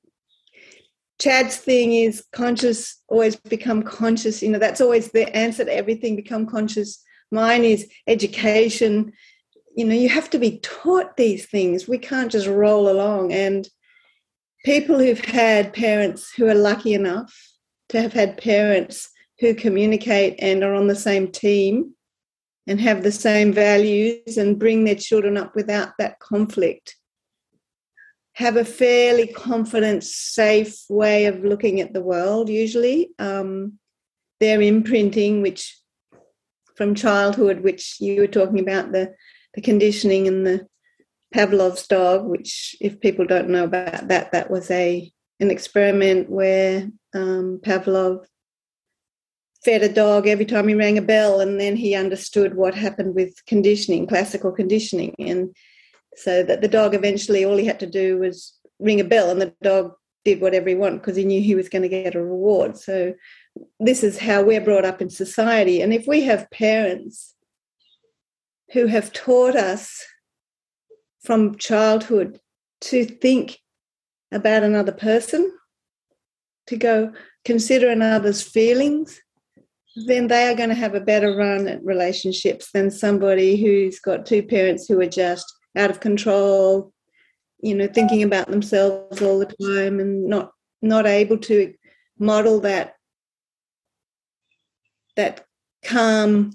chad's 1.21 1.57
thing 1.57 1.92
is 1.92 2.25
conscious 2.33 3.00
always 3.09 3.37
become 3.37 3.83
conscious 3.83 4.42
you 4.42 4.49
know 4.50 4.59
that's 4.59 4.80
always 4.80 5.12
the 5.12 5.35
answer 5.37 5.64
to 5.64 5.73
everything 5.73 6.16
become 6.16 6.45
conscious 6.45 7.02
mine 7.30 7.64
is 7.64 7.88
education 8.07 9.12
you 9.78 9.85
know 9.85 9.94
you 9.94 10.08
have 10.08 10.28
to 10.30 10.38
be 10.38 10.58
taught 10.58 11.16
these 11.16 11.47
things. 11.47 11.87
We 11.87 11.99
can't 11.99 12.32
just 12.32 12.49
roll 12.49 12.90
along. 12.90 13.32
And 13.32 13.68
people 14.64 14.99
who've 14.99 15.25
had 15.25 15.73
parents 15.73 16.32
who 16.37 16.49
are 16.49 16.54
lucky 16.54 16.94
enough 16.94 17.32
to 17.90 18.02
have 18.02 18.12
had 18.12 18.38
parents 18.38 19.08
who 19.38 19.54
communicate 19.54 20.35
and 20.40 20.64
are 20.64 20.75
on 20.75 20.88
the 20.88 20.97
same 20.97 21.30
team 21.30 21.94
and 22.66 22.80
have 22.80 23.02
the 23.02 23.12
same 23.12 23.52
values 23.52 24.37
and 24.37 24.58
bring 24.58 24.85
their 24.85 24.97
children 24.97 25.37
up 25.37 25.54
without 25.54 25.92
that 25.99 26.18
conflict 26.18 26.97
have 28.38 28.56
a 28.56 28.64
fairly 28.64 29.26
confident 29.26 30.04
safe 30.04 30.85
way 30.88 31.26
of 31.26 31.42
looking 31.42 31.80
at 31.80 31.92
the 31.92 32.00
world 32.00 32.49
usually. 32.49 33.11
Um, 33.18 33.80
their 34.38 34.61
imprinting 34.62 35.42
which 35.42 35.76
from 36.76 36.94
childhood 36.94 37.64
which 37.64 37.97
you 37.99 38.20
were 38.20 38.28
talking 38.28 38.61
about 38.61 38.92
the 38.92 39.12
the 39.55 39.62
conditioning 39.62 40.28
and 40.28 40.47
the 40.47 40.67
Pavlov's 41.35 41.87
dog, 41.87 42.26
which, 42.26 42.76
if 42.81 43.00
people 43.00 43.26
don't 43.26 43.50
know 43.50 43.64
about 43.64 44.09
that, 44.09 44.33
that 44.33 44.50
was 44.50 44.71
a 44.71 45.11
an 45.40 45.50
experiment 45.50 46.28
where 46.28 46.90
um, 47.14 47.61
Pavlov 47.62 48.25
fed 49.64 49.83
a 49.83 49.88
dog 49.88 50.26
every 50.26 50.45
time 50.45 50.67
he 50.69 50.75
rang 50.75 50.99
a 50.99 51.02
bell, 51.02 51.40
and 51.40 51.61
then 51.61 51.76
he 51.76 51.95
understood 51.95 52.57
what 52.57 52.75
happened 52.75 53.14
with 53.14 53.35
conditioning, 53.47 54.07
classical 54.07 54.52
conditioning, 54.52 55.14
and 55.19 55.55
so 56.17 56.43
that 56.43 56.61
the 56.61 56.69
dog 56.69 56.95
eventually 56.95 57.45
all 57.45 57.57
he 57.57 57.67
had 57.67 57.81
to 57.81 57.87
do 57.87 58.19
was 58.19 58.59
ring 58.78 59.00
a 59.00 59.05
bell, 59.05 59.31
and 59.31 59.40
the 59.40 59.55
dog 59.62 59.93
did 60.25 60.40
whatever 60.40 60.69
he 60.69 60.75
wanted 60.75 60.99
because 60.99 61.17
he 61.17 61.25
knew 61.25 61.40
he 61.40 61.55
was 61.55 61.69
going 61.69 61.83
to 61.83 61.88
get 61.88 62.14
a 62.14 62.23
reward. 62.23 62.76
So 62.76 63.14
this 63.78 64.02
is 64.02 64.19
how 64.19 64.43
we're 64.43 64.61
brought 64.61 64.85
up 64.85 65.00
in 65.00 65.11
society, 65.11 65.83
and 65.83 65.93
if 65.93 66.07
we 66.07 66.23
have 66.23 66.50
parents 66.50 67.35
who 68.73 68.87
have 68.87 69.13
taught 69.13 69.57
us 69.57 70.05
from 71.23 71.57
childhood 71.57 72.39
to 72.81 73.05
think 73.05 73.59
about 74.31 74.63
another 74.63 74.93
person, 74.93 75.53
to 76.67 76.77
go 76.77 77.13
consider 77.45 77.89
another's 77.89 78.43
feelings, 78.43 79.21
then 80.07 80.29
they 80.29 80.49
are 80.49 80.55
going 80.55 80.69
to 80.69 80.75
have 80.75 80.95
a 80.95 81.01
better 81.01 81.35
run 81.35 81.67
at 81.67 81.85
relationships 81.85 82.71
than 82.73 82.91
somebody 82.91 83.57
who's 83.57 83.99
got 83.99 84.27
two 84.27 84.43
parents 84.43 84.87
who 84.87 85.01
are 85.01 85.07
just 85.07 85.53
out 85.77 85.91
of 85.91 86.01
control, 86.01 86.93
you 87.61 87.75
know, 87.75 87.89
thinking 87.89 88.23
about 88.23 88.51
themselves 88.51 89.23
all 89.23 89.39
the 89.39 89.47
time 89.47 89.99
and 89.99 90.27
not 90.27 90.53
not 90.81 91.07
able 91.07 91.39
to 91.39 91.75
model 92.19 92.61
that 92.61 92.95
that 95.17 95.45
calm 95.85 96.53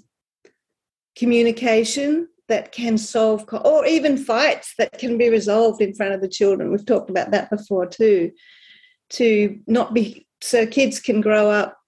communication 1.16 2.28
that 2.48 2.72
can 2.72 2.98
solve 2.98 3.46
or 3.64 3.86
even 3.86 4.16
fights 4.16 4.74
that 4.78 4.98
can 4.98 5.16
be 5.16 5.30
resolved 5.30 5.80
in 5.80 5.94
front 5.94 6.12
of 6.12 6.20
the 6.20 6.28
children. 6.28 6.70
We've 6.70 6.84
talked 6.84 7.10
about 7.10 7.30
that 7.30 7.50
before 7.50 7.86
too 7.86 8.32
to 9.10 9.58
not 9.66 9.94
be 9.94 10.26
so 10.40 10.66
kids 10.66 11.00
can 11.00 11.20
grow 11.20 11.50
up. 11.50 11.78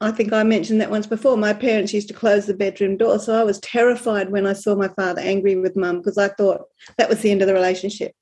I 0.00 0.10
think 0.10 0.32
i 0.32 0.42
mentioned 0.42 0.80
that 0.80 0.90
once 0.90 1.06
before. 1.06 1.36
My 1.36 1.52
parents 1.52 1.94
used 1.94 2.08
to 2.08 2.14
close 2.14 2.46
the 2.46 2.54
bedroom 2.54 2.96
door 2.96 3.18
so 3.18 3.40
i 3.40 3.44
was 3.44 3.58
terrified 3.60 4.30
when 4.30 4.46
i 4.46 4.52
saw 4.52 4.74
my 4.74 4.88
father 4.88 5.20
angry 5.20 5.56
with 5.56 5.76
mum 5.76 5.98
because 5.98 6.18
i 6.18 6.28
thought 6.28 6.62
that 6.98 7.08
was 7.08 7.20
the 7.20 7.30
end 7.30 7.42
of 7.42 7.48
the 7.48 7.54
relationship. 7.54 8.12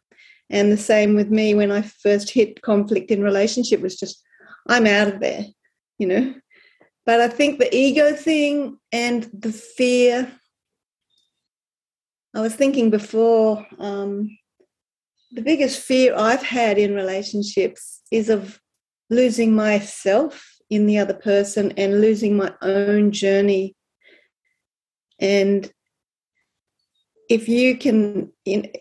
And 0.50 0.70
the 0.70 0.76
same 0.76 1.14
with 1.14 1.30
me 1.30 1.54
when 1.54 1.70
i 1.70 1.82
first 1.82 2.30
hit 2.30 2.62
conflict 2.62 3.10
in 3.10 3.22
relationship 3.22 3.80
was 3.80 3.98
just 3.98 4.22
i'm 4.68 4.86
out 4.86 5.08
of 5.08 5.20
there 5.20 5.44
you 5.98 6.06
know? 6.06 6.34
But 7.04 7.20
i 7.20 7.28
think 7.28 7.58
the 7.58 7.74
ego 7.74 8.14
thing 8.14 8.78
and 8.92 9.28
the 9.32 9.52
fear 9.52 10.30
I 12.34 12.40
was 12.40 12.54
thinking 12.54 12.90
before, 12.90 13.66
um, 13.78 14.38
the 15.32 15.42
biggest 15.42 15.80
fear 15.80 16.14
I've 16.16 16.42
had 16.42 16.78
in 16.78 16.94
relationships 16.94 18.02
is 18.10 18.28
of 18.28 18.60
losing 19.10 19.54
myself 19.54 20.56
in 20.70 20.86
the 20.86 20.98
other 20.98 21.14
person 21.14 21.72
and 21.76 22.00
losing 22.00 22.36
my 22.36 22.52
own 22.62 23.12
journey. 23.12 23.76
And 25.18 25.70
if 27.28 27.48
you 27.48 27.76
can, 27.76 28.32
in, 28.44 28.72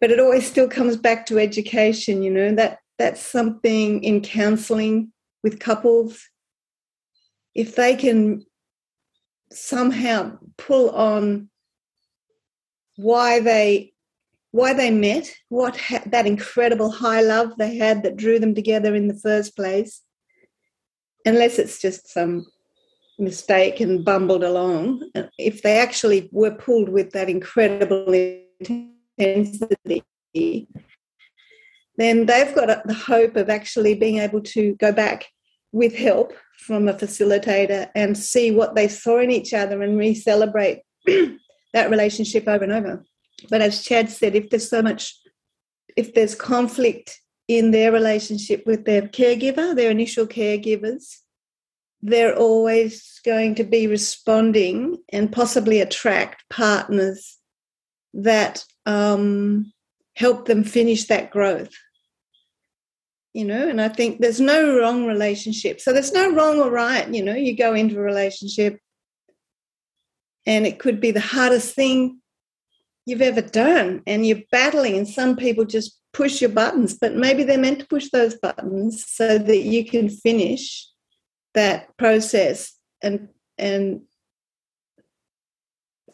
but 0.00 0.10
it 0.10 0.20
always 0.20 0.46
still 0.46 0.68
comes 0.68 0.96
back 0.96 1.26
to 1.26 1.38
education, 1.38 2.22
you 2.22 2.30
know, 2.30 2.54
that 2.54 2.78
that's 2.98 3.20
something 3.20 4.04
in 4.04 4.20
counseling 4.20 5.12
with 5.42 5.60
couples. 5.60 6.28
If 7.54 7.74
they 7.74 7.96
can 7.96 8.44
somehow 9.50 10.38
pull 10.56 10.90
on 10.90 11.48
why 13.02 13.40
they 13.40 13.92
why 14.52 14.74
they 14.74 14.90
met, 14.90 15.32
what 15.48 15.78
ha- 15.78 16.02
that 16.06 16.26
incredible 16.26 16.90
high 16.90 17.22
love 17.22 17.52
they 17.56 17.76
had 17.76 18.02
that 18.02 18.16
drew 18.16 18.38
them 18.38 18.54
together 18.54 18.94
in 18.94 19.08
the 19.08 19.18
first 19.18 19.56
place, 19.56 20.02
unless 21.24 21.58
it's 21.58 21.80
just 21.80 22.12
some 22.12 22.46
mistake 23.18 23.80
and 23.80 24.04
bumbled 24.04 24.44
along. 24.44 25.10
If 25.38 25.62
they 25.62 25.78
actually 25.78 26.28
were 26.32 26.50
pulled 26.50 26.90
with 26.90 27.12
that 27.12 27.30
incredible 27.30 28.12
intensity, 28.60 30.04
then 31.96 32.26
they've 32.26 32.54
got 32.54 32.86
the 32.86 32.94
hope 32.94 33.36
of 33.36 33.48
actually 33.48 33.94
being 33.94 34.18
able 34.18 34.42
to 34.42 34.74
go 34.76 34.92
back 34.92 35.26
with 35.72 35.94
help 35.96 36.34
from 36.58 36.88
a 36.88 36.94
facilitator 36.94 37.88
and 37.94 38.16
see 38.16 38.50
what 38.50 38.74
they 38.74 38.88
saw 38.88 39.18
in 39.18 39.30
each 39.30 39.54
other 39.54 39.82
and 39.82 39.98
re-celebrate 39.98 40.82
that 41.72 41.90
relationship 41.90 42.46
over 42.48 42.64
and 42.64 42.72
over. 42.72 43.04
But 43.48 43.62
as 43.62 43.82
Chad 43.82 44.10
said, 44.10 44.34
if 44.34 44.50
there's 44.50 44.68
so 44.68 44.82
much, 44.82 45.16
if 45.96 46.14
there's 46.14 46.34
conflict 46.34 47.20
in 47.48 47.70
their 47.70 47.92
relationship 47.92 48.64
with 48.66 48.84
their 48.84 49.02
caregiver, 49.02 49.74
their 49.74 49.90
initial 49.90 50.26
caregivers, 50.26 51.16
they're 52.02 52.36
always 52.36 53.20
going 53.24 53.54
to 53.56 53.64
be 53.64 53.86
responding 53.86 54.98
and 55.12 55.32
possibly 55.32 55.80
attract 55.80 56.44
partners 56.50 57.38
that 58.14 58.64
um, 58.86 59.72
help 60.16 60.46
them 60.46 60.64
finish 60.64 61.06
that 61.06 61.30
growth. 61.30 61.72
You 63.32 63.46
know, 63.46 63.66
and 63.66 63.80
I 63.80 63.88
think 63.88 64.20
there's 64.20 64.40
no 64.40 64.78
wrong 64.78 65.06
relationship. 65.06 65.80
So 65.80 65.92
there's 65.92 66.12
no 66.12 66.34
wrong 66.34 66.60
or 66.60 66.70
right. 66.70 67.08
You 67.08 67.24
know, 67.24 67.34
you 67.34 67.56
go 67.56 67.72
into 67.72 67.96
a 67.96 68.02
relationship 68.02 68.78
and 70.46 70.66
it 70.66 70.78
could 70.78 71.00
be 71.00 71.10
the 71.10 71.20
hardest 71.20 71.74
thing 71.74 72.20
you've 73.06 73.22
ever 73.22 73.42
done. 73.42 74.02
And 74.06 74.26
you're 74.26 74.42
battling 74.50 74.96
and 74.96 75.08
some 75.08 75.36
people 75.36 75.64
just 75.64 75.98
push 76.12 76.42
your 76.42 76.50
buttons 76.50 76.98
but 77.00 77.14
maybe 77.14 77.42
they're 77.42 77.56
meant 77.56 77.80
to 77.80 77.86
push 77.86 78.10
those 78.10 78.34
buttons 78.34 79.02
so 79.08 79.38
that 79.38 79.62
you 79.62 79.84
can 79.84 80.08
finish 80.08 80.86
that 81.54 81.96
process. 81.96 82.76
And 83.02 83.28
and 83.58 84.02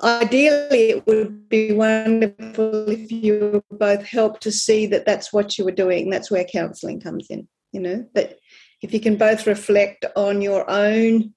ideally 0.01 0.91
it 0.91 1.07
would 1.07 1.49
be 1.49 1.73
wonderful 1.73 2.89
if 2.89 3.11
you 3.11 3.63
both 3.71 4.05
help 4.07 4.39
to 4.41 4.53
see 4.53 4.87
that 4.87 5.05
that's 5.05 5.33
what 5.33 5.59
you 5.59 5.65
were 5.65 5.73
doing. 5.73 6.11
That's 6.11 6.31
where 6.31 6.45
counseling 6.45 7.01
comes 7.01 7.27
in 7.29 7.49
you 7.73 7.81
know 7.81 8.07
that 8.15 8.39
if 8.83 8.93
you 8.93 9.01
can 9.01 9.17
both 9.17 9.47
reflect 9.47 10.05
on 10.17 10.43
your 10.43 10.69
own 10.71 11.35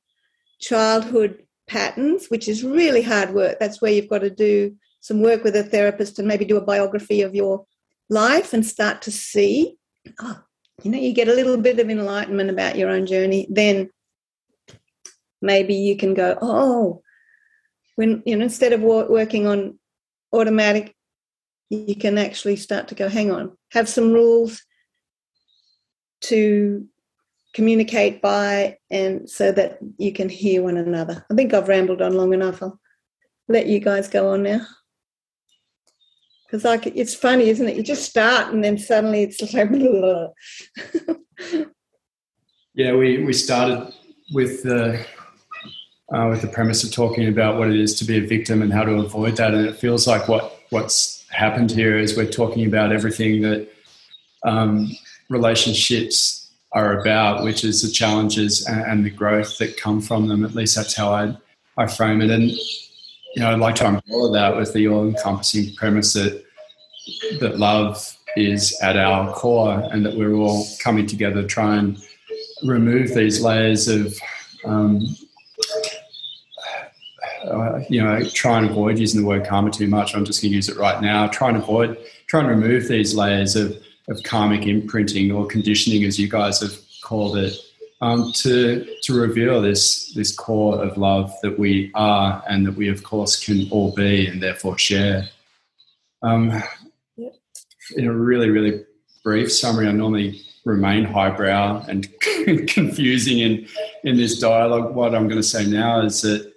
childhood 0.59 1.43
patterns, 1.71 2.27
which 2.27 2.47
is 2.47 2.63
really 2.63 3.01
hard 3.01 3.33
work. 3.33 3.57
That's 3.59 3.81
where 3.81 3.91
you've 3.91 4.09
got 4.09 4.19
to 4.19 4.29
do 4.29 4.75
some 4.99 5.21
work 5.21 5.43
with 5.43 5.55
a 5.55 5.63
therapist 5.63 6.19
and 6.19 6.27
maybe 6.27 6.45
do 6.45 6.57
a 6.57 6.65
biography 6.65 7.21
of 7.21 7.33
your 7.33 7.65
life 8.09 8.53
and 8.53 8.65
start 8.65 9.01
to 9.03 9.11
see, 9.11 9.77
oh, 10.19 10.41
you 10.83 10.91
know, 10.91 10.97
you 10.97 11.13
get 11.13 11.29
a 11.29 11.33
little 11.33 11.57
bit 11.57 11.79
of 11.79 11.89
enlightenment 11.89 12.49
about 12.49 12.75
your 12.75 12.89
own 12.89 13.05
journey. 13.05 13.47
Then 13.49 13.89
maybe 15.41 15.75
you 15.75 15.95
can 15.95 16.13
go, 16.13 16.37
oh, 16.41 17.01
when 17.95 18.23
you 18.25 18.35
know 18.35 18.43
instead 18.43 18.73
of 18.73 18.81
working 18.81 19.47
on 19.47 19.77
automatic 20.33 20.95
you 21.69 21.95
can 21.95 22.17
actually 22.17 22.55
start 22.55 22.87
to 22.87 22.95
go 22.95 23.07
hang 23.07 23.31
on 23.31 23.55
have 23.71 23.87
some 23.87 24.11
rules 24.11 24.63
to 26.21 26.87
communicate 27.53 28.21
by 28.21 28.77
and 28.89 29.29
so 29.29 29.51
that 29.51 29.79
you 29.97 30.13
can 30.13 30.29
hear 30.29 30.63
one 30.63 30.77
another. 30.77 31.25
I 31.29 31.35
think 31.35 31.53
i've 31.53 31.67
rambled 31.67 32.01
on 32.01 32.13
long 32.13 32.33
enough. 32.33 32.63
I'll 32.63 32.79
let 33.47 33.67
you 33.67 33.79
guys 33.79 34.07
go 34.07 34.31
on 34.33 34.43
now. 34.43 34.65
Because 36.45 36.63
like 36.63 36.87
it's 36.87 37.15
funny 37.15 37.49
isn't 37.49 37.67
it? 37.67 37.75
You 37.75 37.83
just 37.83 38.09
start 38.09 38.53
and 38.53 38.63
then 38.63 38.77
suddenly 38.77 39.23
it's 39.23 39.41
like 39.53 39.69
yeah 42.73 42.93
we 42.93 43.23
we 43.23 43.33
started 43.33 43.93
with 44.33 44.63
the 44.63 45.05
uh, 46.13 46.27
with 46.29 46.41
the 46.41 46.47
premise 46.47 46.83
of 46.83 46.91
talking 46.91 47.27
about 47.27 47.57
what 47.57 47.69
it 47.69 47.79
is 47.79 47.95
to 47.95 48.05
be 48.05 48.17
a 48.17 48.27
victim 48.27 48.61
and 48.61 48.73
how 48.73 48.83
to 48.83 48.93
avoid 48.93 49.37
that. 49.37 49.53
And 49.53 49.65
it 49.65 49.77
feels 49.77 50.07
like 50.07 50.27
what 50.27 50.59
what's 50.69 51.25
happened 51.29 51.71
here 51.71 51.97
is 51.97 52.17
we're 52.17 52.29
talking 52.29 52.65
about 52.65 52.91
everything 52.91 53.41
that 53.41 53.69
um, 54.43 54.91
relationships 55.29 56.40
are 56.73 56.99
about, 56.99 57.43
which 57.43 57.63
is 57.63 57.81
the 57.81 57.91
challenges 57.91 58.65
and, 58.65 58.81
and, 58.83 59.05
the 59.05 59.09
growth 59.09 59.57
that 59.57 59.77
come 59.77 60.01
from 60.01 60.27
them. 60.27 60.45
At 60.45 60.55
least 60.55 60.75
that's 60.75 60.95
how 60.95 61.11
I 61.11 61.35
I 61.77 61.87
frame 61.87 62.21
it. 62.21 62.29
And 62.29 62.43
you 62.51 63.39
know, 63.41 63.51
I'd 63.51 63.59
like 63.59 63.75
to 63.75 63.87
umbrella 63.87 64.31
that 64.33 64.55
with 64.55 64.73
the 64.73 64.87
all-encompassing 64.87 65.75
premise 65.75 66.13
that 66.13 66.43
that 67.39 67.59
love 67.59 68.17
is 68.37 68.77
at 68.81 68.97
our 68.97 69.33
core, 69.33 69.81
and 69.91 70.05
that 70.05 70.15
we're 70.15 70.33
all 70.33 70.65
coming 70.79 71.07
together 71.07 71.41
to 71.41 71.47
try 71.47 71.75
and 71.75 71.97
remove 72.63 73.13
these 73.13 73.41
layers 73.41 73.87
of 73.87 74.13
um, 74.63 75.05
uh, 77.45 77.79
you 77.89 78.01
know, 78.01 78.23
try 78.29 78.57
and 78.59 78.69
avoid 78.69 78.99
using 78.99 79.21
the 79.21 79.27
word 79.27 79.45
karma 79.45 79.71
too 79.71 79.87
much. 79.87 80.15
I'm 80.15 80.25
just 80.25 80.41
going 80.41 80.51
to 80.51 80.55
use 80.55 80.69
it 80.69 80.77
right 80.77 81.01
now. 81.01 81.27
Try 81.27 81.49
and 81.49 81.57
avoid, 81.57 81.97
try 82.27 82.41
and 82.41 82.49
remove 82.49 82.87
these 82.87 83.15
layers 83.15 83.55
of, 83.55 83.75
of 84.11 84.21
karmic 84.23 84.67
imprinting 84.67 85.31
or 85.31 85.47
conditioning, 85.47 86.03
as 86.03 86.19
you 86.19 86.27
guys 86.27 86.59
have 86.61 86.77
called 87.01 87.37
it, 87.37 87.57
um, 88.01 88.31
to 88.33 88.85
to 89.03 89.19
reveal 89.19 89.61
this 89.61 90.13
this 90.13 90.35
core 90.35 90.83
of 90.83 90.97
love 90.97 91.33
that 91.41 91.57
we 91.57 91.91
are 91.95 92.43
and 92.49 92.65
that 92.65 92.75
we, 92.75 92.89
of 92.89 93.03
course, 93.03 93.43
can 93.43 93.67
all 93.71 93.93
be 93.95 94.27
and 94.27 94.41
therefore 94.41 94.77
share. 94.77 95.29
Um, 96.23 96.61
yep. 97.15 97.33
In 97.95 98.07
a 98.07 98.13
really, 98.13 98.49
really 98.49 98.83
brief 99.23 99.51
summary, 99.51 99.87
I 99.87 99.91
normally 99.91 100.41
remain 100.65 101.03
highbrow 101.03 101.85
and 101.87 102.07
confusing 102.67 103.39
in 103.39 103.67
in 104.03 104.17
this 104.17 104.39
dialogue. 104.39 104.93
What 104.93 105.15
I'm 105.15 105.27
going 105.27 105.41
to 105.41 105.47
say 105.47 105.65
now 105.65 106.01
is 106.01 106.21
that 106.21 106.51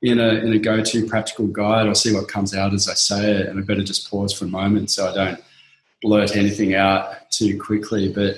in 0.00 0.18
a 0.18 0.28
in 0.28 0.52
a 0.52 0.58
go-to 0.58 1.06
practical 1.06 1.46
guide, 1.46 1.86
I'll 1.86 1.94
see 1.94 2.14
what 2.14 2.28
comes 2.28 2.54
out 2.54 2.72
as 2.72 2.88
I 2.88 2.94
say 2.94 3.32
it, 3.32 3.46
and 3.48 3.58
I 3.58 3.62
better 3.62 3.84
just 3.84 4.10
pause 4.10 4.32
for 4.32 4.46
a 4.46 4.48
moment 4.48 4.90
so 4.90 5.08
I 5.08 5.14
don't 5.14 5.44
blurt 6.02 6.36
anything 6.36 6.74
out 6.74 7.30
too 7.30 7.58
quickly. 7.60 8.12
But 8.12 8.36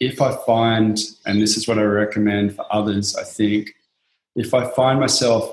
if 0.00 0.20
I 0.20 0.36
find, 0.44 0.98
and 1.26 1.40
this 1.40 1.56
is 1.56 1.68
what 1.68 1.78
I 1.78 1.82
recommend 1.82 2.56
for 2.56 2.66
others, 2.70 3.16
I 3.16 3.24
think, 3.24 3.70
if 4.34 4.54
I 4.54 4.68
find 4.70 4.98
myself 4.98 5.52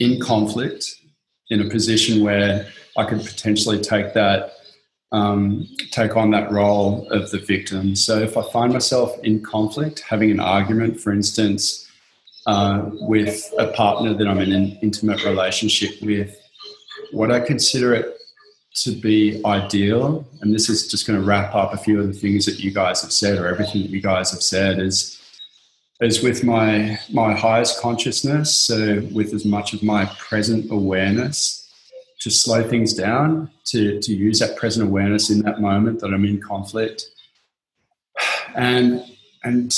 in 0.00 0.20
conflict, 0.20 0.96
in 1.50 1.60
a 1.60 1.68
position 1.68 2.24
where 2.24 2.66
I 2.96 3.04
could 3.04 3.24
potentially 3.24 3.80
take 3.80 4.14
that 4.14 4.52
um, 5.12 5.68
take 5.92 6.16
on 6.16 6.32
that 6.32 6.50
role 6.50 7.08
of 7.10 7.30
the 7.30 7.38
victim. 7.38 7.94
So 7.94 8.18
if 8.18 8.36
I 8.36 8.42
find 8.50 8.72
myself 8.72 9.16
in 9.22 9.42
conflict, 9.42 10.00
having 10.00 10.32
an 10.32 10.40
argument, 10.40 11.00
for 11.00 11.12
instance, 11.12 11.88
uh, 12.46 12.90
with 12.92 13.52
a 13.58 13.68
partner 13.68 14.12
that 14.12 14.26
I'm 14.26 14.40
in 14.40 14.52
an 14.52 14.76
intimate 14.82 15.24
relationship 15.24 16.02
with, 16.02 16.36
what 17.12 17.30
I 17.30 17.38
consider 17.38 17.94
it 17.94 18.13
to 18.74 18.90
be 18.90 19.40
ideal, 19.44 20.26
and 20.40 20.52
this 20.52 20.68
is 20.68 20.88
just 20.88 21.06
going 21.06 21.18
to 21.18 21.24
wrap 21.24 21.54
up 21.54 21.72
a 21.72 21.76
few 21.76 22.00
of 22.00 22.08
the 22.08 22.12
things 22.12 22.44
that 22.46 22.58
you 22.58 22.72
guys 22.72 23.02
have 23.02 23.12
said, 23.12 23.38
or 23.38 23.46
everything 23.46 23.82
that 23.82 23.90
you 23.90 24.00
guys 24.00 24.30
have 24.32 24.42
said, 24.42 24.78
is 24.78 25.20
is 26.00 26.22
with 26.22 26.42
my 26.42 26.98
my 27.12 27.34
highest 27.34 27.80
consciousness, 27.80 28.58
so 28.58 29.00
with 29.12 29.32
as 29.32 29.44
much 29.44 29.74
of 29.74 29.82
my 29.82 30.06
present 30.18 30.70
awareness, 30.72 31.72
to 32.20 32.30
slow 32.30 32.68
things 32.68 32.94
down, 32.94 33.48
to 33.66 34.00
to 34.00 34.12
use 34.12 34.40
that 34.40 34.56
present 34.56 34.88
awareness 34.88 35.30
in 35.30 35.40
that 35.42 35.60
moment 35.60 36.00
that 36.00 36.12
I'm 36.12 36.24
in 36.24 36.40
conflict, 36.40 37.04
and 38.56 39.04
and 39.44 39.72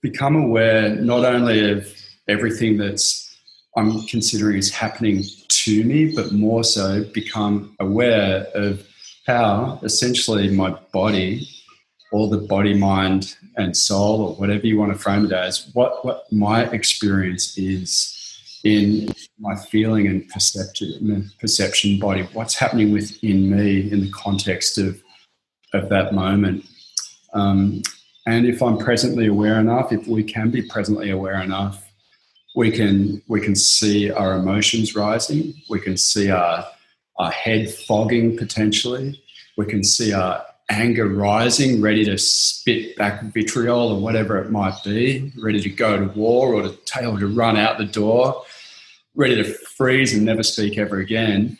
become 0.00 0.36
aware 0.36 0.96
not 0.96 1.24
only 1.24 1.70
of 1.70 1.86
everything 2.28 2.78
that's 2.78 3.36
I'm 3.76 4.02
considering 4.06 4.56
is 4.56 4.70
happening 4.70 5.22
to 5.64 5.84
me, 5.84 6.14
but 6.14 6.32
more 6.32 6.64
so 6.64 7.04
become 7.12 7.74
aware 7.78 8.46
of 8.54 8.86
how 9.26 9.78
essentially 9.82 10.50
my 10.50 10.70
body, 10.92 11.48
or 12.10 12.28
the 12.28 12.38
body, 12.38 12.74
mind, 12.74 13.36
and 13.56 13.76
soul, 13.76 14.22
or 14.22 14.34
whatever 14.34 14.66
you 14.66 14.78
want 14.78 14.92
to 14.92 14.98
frame 14.98 15.24
it 15.24 15.32
as, 15.32 15.70
what, 15.72 16.04
what 16.04 16.24
my 16.32 16.64
experience 16.70 17.56
is 17.56 18.18
in 18.64 19.12
my 19.38 19.54
feeling 19.56 20.06
and 20.06 20.28
perception, 20.28 21.30
perception 21.40 21.98
body, 21.98 22.22
what's 22.32 22.54
happening 22.54 22.92
within 22.92 23.50
me 23.50 23.90
in 23.90 24.00
the 24.00 24.10
context 24.10 24.78
of, 24.78 25.00
of 25.74 25.88
that 25.88 26.12
moment. 26.12 26.64
Um, 27.34 27.82
and 28.26 28.46
if 28.46 28.62
I'm 28.62 28.78
presently 28.78 29.26
aware 29.26 29.58
enough, 29.58 29.92
if 29.92 30.06
we 30.06 30.22
can 30.22 30.50
be 30.50 30.62
presently 30.62 31.10
aware 31.10 31.40
enough, 31.40 31.91
we 32.54 32.70
can 32.70 33.22
we 33.28 33.40
can 33.40 33.54
see 33.54 34.10
our 34.10 34.34
emotions 34.34 34.94
rising. 34.94 35.54
We 35.68 35.80
can 35.80 35.96
see 35.96 36.30
our 36.30 36.66
our 37.18 37.30
head 37.30 37.70
fogging 37.70 38.36
potentially. 38.36 39.22
We 39.56 39.66
can 39.66 39.84
see 39.84 40.12
our 40.12 40.44
anger 40.70 41.06
rising, 41.08 41.80
ready 41.80 42.04
to 42.04 42.16
spit 42.16 42.96
back 42.96 43.22
vitriol 43.22 43.92
or 43.92 44.00
whatever 44.00 44.38
it 44.38 44.50
might 44.50 44.78
be, 44.84 45.32
ready 45.36 45.60
to 45.60 45.68
go 45.68 45.98
to 45.98 46.18
war 46.18 46.54
or 46.54 46.62
to 46.62 46.70
tail 46.84 47.18
to 47.18 47.26
run 47.26 47.56
out 47.56 47.78
the 47.78 47.84
door, 47.84 48.42
ready 49.14 49.36
to 49.36 49.44
freeze 49.44 50.14
and 50.14 50.24
never 50.24 50.42
speak 50.42 50.78
ever 50.78 50.98
again. 50.98 51.58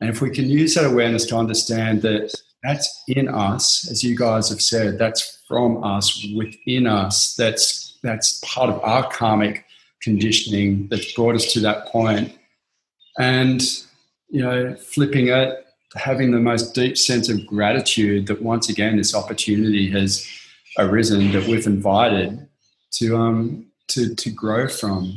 And 0.00 0.10
if 0.10 0.20
we 0.20 0.30
can 0.30 0.48
use 0.48 0.74
that 0.74 0.84
awareness 0.84 1.24
to 1.26 1.36
understand 1.36 2.02
that 2.02 2.34
that's 2.62 3.04
in 3.08 3.28
us, 3.28 3.88
as 3.90 4.02
you 4.02 4.16
guys 4.16 4.48
have 4.48 4.60
said, 4.60 4.98
that's 4.98 5.42
from 5.46 5.82
us, 5.84 6.26
within 6.34 6.86
us, 6.86 7.34
that's 7.36 7.98
that's 8.02 8.40
part 8.44 8.70
of 8.70 8.80
our 8.82 9.08
karmic 9.10 9.65
conditioning 10.02 10.88
that's 10.88 11.12
brought 11.12 11.34
us 11.34 11.52
to 11.52 11.60
that 11.60 11.86
point. 11.86 12.32
And, 13.18 13.62
you 14.28 14.42
know, 14.42 14.74
flipping 14.76 15.28
it, 15.28 15.66
having 15.94 16.30
the 16.30 16.40
most 16.40 16.74
deep 16.74 16.98
sense 16.98 17.28
of 17.28 17.46
gratitude 17.46 18.26
that 18.26 18.42
once 18.42 18.68
again 18.68 18.96
this 18.96 19.14
opportunity 19.14 19.90
has 19.90 20.26
arisen 20.78 21.32
that 21.32 21.46
we've 21.46 21.66
invited 21.66 22.46
to 22.92 23.16
um 23.16 23.66
to 23.88 24.14
to 24.14 24.30
grow 24.30 24.68
from. 24.68 25.16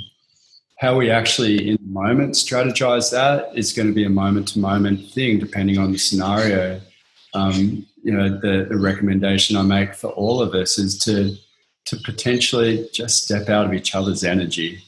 How 0.78 0.96
we 0.98 1.12
actually 1.12 1.72
in 1.72 1.76
the 1.76 1.92
moment 1.92 2.36
strategize 2.36 3.12
that 3.12 3.52
is 3.58 3.74
going 3.74 3.90
to 3.90 3.94
be 3.94 4.06
a 4.06 4.10
moment 4.10 4.48
to 4.50 4.60
moment 4.60 5.12
thing 5.12 5.38
depending 5.38 5.78
on 5.78 5.92
the 5.92 5.98
scenario 5.98 6.80
um, 7.34 7.86
you 8.04 8.14
know, 8.14 8.30
the, 8.30 8.66
the 8.70 8.78
recommendation 8.78 9.56
I 9.56 9.62
make 9.62 9.94
for 9.94 10.08
all 10.08 10.42
of 10.42 10.54
us 10.54 10.78
is 10.78 10.98
to 11.00 11.36
to 11.86 11.98
potentially 12.06 12.88
just 12.94 13.24
step 13.24 13.50
out 13.50 13.66
of 13.66 13.74
each 13.74 13.96
other's 13.96 14.24
energy 14.24 14.80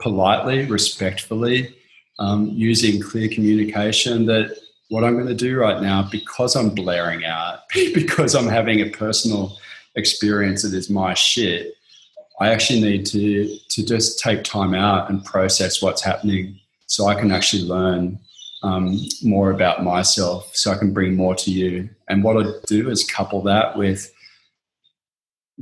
politely, 0.00 0.66
respectfully, 0.66 1.74
um, 2.18 2.48
using 2.52 3.00
clear 3.00 3.28
communication 3.28 4.26
that 4.26 4.56
what 4.88 5.04
I'm 5.04 5.14
going 5.14 5.28
to 5.28 5.34
do 5.34 5.58
right 5.58 5.80
now, 5.80 6.08
because 6.10 6.54
I'm 6.56 6.70
blaring 6.70 7.24
out, 7.24 7.60
because 7.94 8.34
I'm 8.34 8.48
having 8.48 8.80
a 8.80 8.90
personal 8.90 9.56
experience 9.94 10.62
that 10.62 10.74
is 10.74 10.90
my 10.90 11.14
shit, 11.14 11.74
I 12.40 12.48
actually 12.48 12.80
need 12.80 13.06
to 13.06 13.56
to 13.70 13.86
just 13.86 14.18
take 14.18 14.42
time 14.42 14.74
out 14.74 15.10
and 15.10 15.24
process 15.24 15.80
what's 15.80 16.02
happening 16.02 16.58
so 16.86 17.06
I 17.06 17.14
can 17.14 17.30
actually 17.30 17.62
learn 17.62 18.18
um, 18.62 18.98
more 19.22 19.50
about 19.50 19.82
myself 19.82 20.50
so 20.54 20.70
I 20.70 20.78
can 20.78 20.92
bring 20.92 21.14
more 21.14 21.34
to 21.36 21.50
you. 21.50 21.88
And 22.08 22.22
what 22.22 22.44
I 22.44 22.50
do 22.66 22.90
is 22.90 23.04
couple 23.04 23.42
that 23.42 23.76
with 23.76 24.12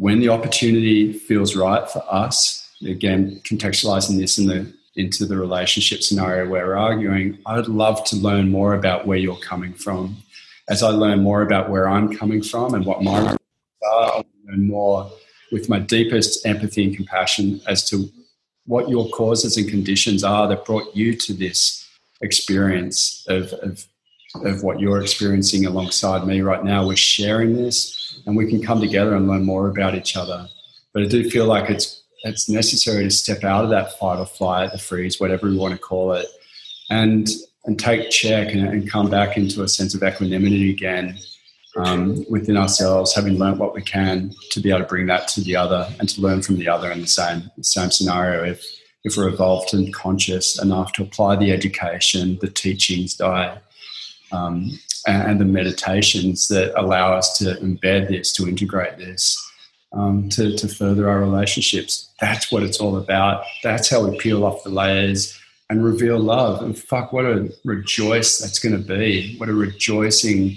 when 0.00 0.18
the 0.18 0.30
opportunity 0.30 1.12
feels 1.12 1.54
right 1.54 1.88
for 1.90 2.02
us, 2.08 2.74
again, 2.82 3.38
contextualizing 3.44 4.18
this 4.18 4.38
in 4.38 4.46
the 4.46 4.72
into 4.96 5.26
the 5.26 5.36
relationship 5.36 6.02
scenario 6.02 6.48
where 6.48 6.66
we're 6.66 6.76
arguing, 6.76 7.38
I'd 7.44 7.68
love 7.68 8.02
to 8.06 8.16
learn 8.16 8.50
more 8.50 8.74
about 8.74 9.06
where 9.06 9.18
you're 9.18 9.36
coming 9.36 9.74
from. 9.74 10.16
As 10.70 10.82
I 10.82 10.88
learn 10.88 11.22
more 11.22 11.42
about 11.42 11.68
where 11.68 11.86
I'm 11.86 12.16
coming 12.16 12.42
from 12.42 12.74
and 12.74 12.84
what 12.86 13.02
my 13.02 13.20
are, 13.20 13.36
I'll 13.92 14.26
learn 14.46 14.66
more 14.66 15.10
with 15.52 15.68
my 15.68 15.78
deepest 15.78 16.46
empathy 16.46 16.84
and 16.84 16.96
compassion 16.96 17.60
as 17.68 17.88
to 17.90 18.10
what 18.64 18.88
your 18.88 19.06
causes 19.10 19.58
and 19.58 19.68
conditions 19.68 20.24
are 20.24 20.48
that 20.48 20.64
brought 20.64 20.96
you 20.96 21.14
to 21.14 21.34
this 21.34 21.86
experience 22.22 23.24
of, 23.28 23.52
of, 23.52 23.86
of 24.46 24.62
what 24.62 24.80
you're 24.80 25.02
experiencing 25.02 25.66
alongside 25.66 26.26
me 26.26 26.40
right 26.40 26.64
now. 26.64 26.86
We're 26.86 26.96
sharing 26.96 27.54
this 27.54 27.99
and 28.30 28.36
we 28.36 28.48
can 28.48 28.62
come 28.62 28.80
together 28.80 29.16
and 29.16 29.26
learn 29.26 29.44
more 29.44 29.68
about 29.68 29.96
each 29.96 30.16
other. 30.16 30.48
But 30.94 31.02
I 31.02 31.06
do 31.06 31.28
feel 31.28 31.46
like 31.46 31.68
it's 31.68 32.00
it's 32.22 32.48
necessary 32.48 33.02
to 33.04 33.10
step 33.10 33.44
out 33.44 33.64
of 33.64 33.70
that 33.70 33.98
fight 33.98 34.20
or 34.20 34.26
flight, 34.26 34.72
the 34.72 34.78
freeze, 34.78 35.18
whatever 35.18 35.48
we 35.48 35.56
want 35.56 35.74
to 35.74 35.80
call 35.80 36.12
it, 36.12 36.26
and 36.90 37.28
and 37.64 37.78
take 37.78 38.10
check 38.10 38.54
and, 38.54 38.68
and 38.68 38.90
come 38.90 39.10
back 39.10 39.36
into 39.36 39.62
a 39.62 39.68
sense 39.68 39.94
of 39.94 40.02
equanimity 40.02 40.70
again 40.70 41.18
um, 41.76 42.24
within 42.30 42.56
ourselves, 42.56 43.14
having 43.14 43.36
learned 43.36 43.58
what 43.58 43.74
we 43.74 43.82
can 43.82 44.32
to 44.50 44.60
be 44.60 44.70
able 44.70 44.80
to 44.80 44.86
bring 44.86 45.06
that 45.06 45.28
to 45.28 45.40
the 45.40 45.56
other 45.56 45.92
and 45.98 46.08
to 46.08 46.20
learn 46.20 46.40
from 46.40 46.56
the 46.56 46.68
other 46.68 46.90
in 46.90 47.00
the 47.00 47.08
same 47.08 47.50
same 47.62 47.90
scenario. 47.90 48.44
If 48.44 48.64
if 49.02 49.16
we're 49.16 49.28
evolved 49.28 49.74
and 49.74 49.92
conscious 49.92 50.62
enough 50.62 50.92
to 50.92 51.02
apply 51.02 51.34
the 51.34 51.50
education, 51.50 52.38
the 52.40 52.50
teachings, 52.50 53.14
Di, 53.14 53.58
um, 54.30 54.78
and, 55.06 55.40
the 55.40 55.44
meditations 55.44 56.48
that 56.48 56.78
allow 56.80 57.12
us 57.12 57.38
to 57.38 57.54
embed 57.56 58.08
this, 58.08 58.32
to 58.34 58.48
integrate 58.48 58.98
this, 58.98 59.36
um, 59.92 60.28
to, 60.30 60.56
to 60.56 60.68
further 60.68 61.08
our 61.08 61.20
relationships. 61.20 62.10
That's 62.20 62.52
what 62.52 62.62
it's 62.62 62.80
all 62.80 62.96
about. 62.96 63.44
That's 63.62 63.88
how 63.88 64.06
we 64.06 64.18
peel 64.18 64.44
off 64.44 64.64
the 64.64 64.70
layers 64.70 65.38
and 65.68 65.84
reveal 65.84 66.18
love. 66.18 66.62
And 66.62 66.78
fuck, 66.78 67.12
what 67.12 67.24
a 67.24 67.50
rejoice 67.64 68.38
that's 68.38 68.58
going 68.58 68.76
to 68.76 68.86
be. 68.86 69.36
What 69.38 69.48
a 69.48 69.54
rejoicing, 69.54 70.56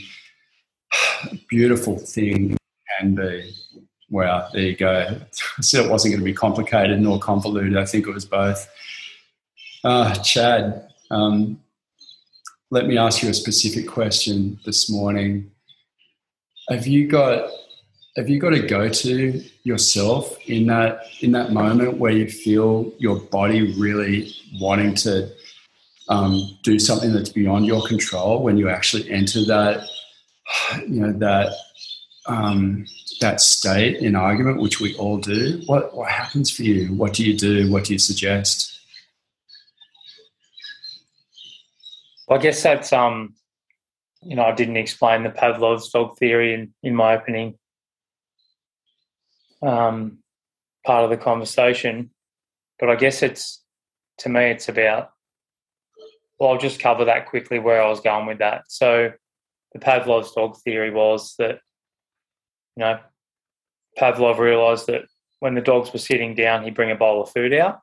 beautiful 1.50 1.98
thing 1.98 2.58
can 3.00 3.16
be. 3.16 3.54
Wow, 4.10 4.50
there 4.52 4.62
you 4.62 4.76
go. 4.76 5.08
I 5.58 5.62
said 5.62 5.86
it 5.86 5.92
wasn't 5.92 6.14
going 6.14 6.22
to 6.22 6.26
be 6.26 6.34
complicated 6.34 7.00
nor 7.00 7.20
convoluted. 7.20 7.78
I 7.78 7.86
think 7.86 8.08
it 8.08 8.14
was 8.14 8.26
both. 8.26 8.70
Uh, 9.84 10.14
Chad, 10.16 10.88
um, 11.12 11.60
let 12.74 12.88
me 12.88 12.98
ask 12.98 13.22
you 13.22 13.30
a 13.30 13.34
specific 13.36 13.88
question 13.88 14.60
this 14.66 14.90
morning. 14.90 15.52
Have 16.70 16.88
you 16.88 17.08
got 17.08 17.52
have 18.18 18.30
you 18.30 18.40
got 18.40 18.54
a 18.54 18.66
go 18.66 18.90
to 18.90 19.44
yourself 19.64 20.36
in 20.48 20.66
that 20.68 21.02
in 21.22 21.34
that 21.34 21.52
moment 21.52 22.00
where 22.00 22.12
you 22.12 22.28
feel 22.28 22.92
your 22.98 23.20
body 23.20 23.80
really 23.80 24.34
wanting 24.60 24.96
to 24.96 25.30
um, 26.10 26.58
do 26.64 26.80
something 26.80 27.14
that's 27.14 27.30
beyond 27.30 27.68
your 27.68 27.84
control 27.84 28.42
when 28.42 28.58
you 28.58 28.70
actually 28.70 29.10
enter 29.12 29.46
that 29.46 29.88
you 30.88 31.00
know 31.02 31.14
that 31.14 31.54
um, 32.26 32.88
that 33.22 33.40
state 33.40 33.98
in 33.98 34.16
argument 34.16 34.60
which 34.60 34.80
we 34.80 34.96
all 34.96 35.20
do? 35.20 35.62
What 35.68 35.96
what 35.96 36.10
happens 36.10 36.50
for 36.50 36.64
you? 36.64 36.88
What 36.96 37.14
do 37.14 37.24
you 37.24 37.38
do? 37.38 37.72
What 37.72 37.84
do 37.84 37.94
you 37.94 38.00
suggest 38.00 38.73
i 42.34 42.38
guess 42.38 42.62
that's 42.64 42.92
um 42.94 43.34
you 44.22 44.36
know 44.36 44.44
i 44.44 44.52
didn't 44.54 44.78
explain 44.78 45.24
the 45.24 45.30
pavlov's 45.30 45.90
dog 45.90 46.18
theory 46.18 46.54
in, 46.54 46.74
in 46.84 46.96
my 46.96 47.16
opening 47.16 47.58
um, 49.64 50.20
part 50.86 51.04
of 51.04 51.10
the 51.10 51.18
conversation. 51.18 52.12
But 52.80 52.90
I 52.90 52.96
guess 52.96 53.24
it's 53.24 53.64
to 54.20 54.30
me, 54.30 54.46
it's 54.46 54.70
about. 54.70 55.10
Well, 56.40 56.52
I'll 56.52 56.58
just 56.58 56.80
cover 56.80 57.06
that 57.06 57.28
quickly 57.28 57.60
where 57.60 57.82
I 57.82 57.90
was 57.90 58.02
going 58.02 58.26
with 58.26 58.40
that. 58.40 58.64
So, 58.68 59.12
the 59.72 59.80
Pavlov's 59.80 60.34
dog 60.34 60.58
theory 60.58 60.92
was 60.92 61.36
that, 61.40 61.60
you 62.76 62.82
know, 62.82 63.00
Pavlov 63.98 64.38
realized 64.38 64.88
that 64.88 65.06
when 65.40 65.56
the 65.56 65.62
dogs 65.62 65.94
were 65.94 66.00
sitting 66.00 66.36
down, 66.36 66.64
he'd 66.64 66.76
bring 66.76 66.92
a 66.92 66.96
bowl 66.96 67.24
of 67.24 67.32
food 67.32 67.54
out, 67.54 67.80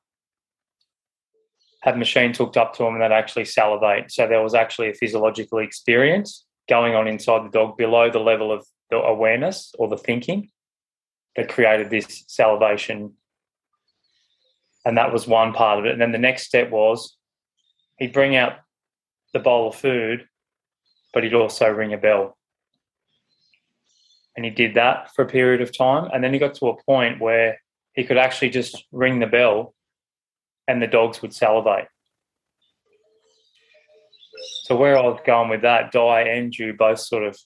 have 1.83 1.97
machines 1.97 2.39
hooked 2.39 2.57
up 2.57 2.75
to 2.75 2.83
them, 2.83 2.95
and 2.95 3.03
they'd 3.03 3.15
actually 3.15 3.45
salivate. 3.45 4.13
So 4.13 4.27
there 4.27 4.43
was 4.43 4.55
actually 4.55 4.91
a 4.91 4.95
physiological 4.95 5.59
experience 5.59 6.45
going 6.69 6.95
on 6.95 7.09
inside 7.09 7.45
the 7.45 7.51
dog 7.51 7.77
below 7.77 8.11
the 8.11 8.19
level 8.19 8.53
of 8.53 8.67
the 8.91 8.97
awareness 8.97 9.75
or 9.79 9.89
the 9.89 9.97
thinking 9.97 10.51
that 11.37 11.49
created 11.49 11.91
this 11.91 12.25
salivation. 12.27 13.15
And 14.85 14.97
that 14.97 15.13
was 15.13 15.27
one 15.27 15.53
part 15.53 15.79
of 15.79 15.85
it. 15.85 15.93
And 15.93 16.01
then 16.01 16.13
the 16.13 16.19
next 16.19 16.45
step 16.45 16.71
was 16.71 17.17
he'd 17.99 18.13
bring 18.13 18.37
out 18.37 18.55
the 19.33 19.39
bowl 19.39 19.69
of 19.69 19.77
food, 19.77 20.27
but 21.15 21.23
he'd 21.23 21.35
also 21.35 21.69
ring 21.69 21.93
a 21.93 21.99
bell. 21.99 22.37
And 24.37 24.45
he 24.45 24.51
did 24.51 24.75
that 24.75 25.15
for 25.15 25.23
a 25.23 25.29
period 25.29 25.61
of 25.61 25.77
time. 25.77 26.11
And 26.13 26.23
then 26.23 26.33
he 26.33 26.39
got 26.39 26.55
to 26.55 26.69
a 26.69 26.83
point 26.85 27.21
where 27.21 27.61
he 27.95 28.05
could 28.05 28.17
actually 28.19 28.51
just 28.51 28.85
ring 28.93 29.19
the 29.19 29.27
bell 29.27 29.75
and 30.71 30.81
the 30.81 30.87
dogs 30.87 31.21
would 31.21 31.35
salivate. 31.35 31.89
So 34.65 34.77
where 34.77 34.97
I 34.97 35.03
was 35.03 35.21
going 35.27 35.51
with 35.51 35.63
that, 35.63 35.93
Di 35.93 36.23
and 36.23 36.57
you 36.57 36.73
both 36.73 37.01
sort 37.01 37.25
of 37.25 37.37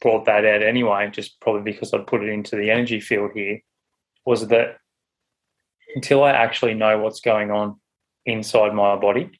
brought 0.00 0.24
that 0.26 0.44
out 0.44 0.62
anyway, 0.62 1.10
just 1.10 1.40
probably 1.40 1.72
because 1.72 1.92
I'd 1.92 2.06
put 2.06 2.22
it 2.22 2.28
into 2.28 2.56
the 2.56 2.70
energy 2.70 3.00
field 3.00 3.32
here, 3.34 3.60
was 4.24 4.46
that 4.48 4.78
until 5.94 6.22
I 6.22 6.30
actually 6.30 6.74
know 6.74 6.98
what's 6.98 7.20
going 7.20 7.50
on 7.50 7.80
inside 8.24 8.74
my 8.74 8.96
body 8.96 9.30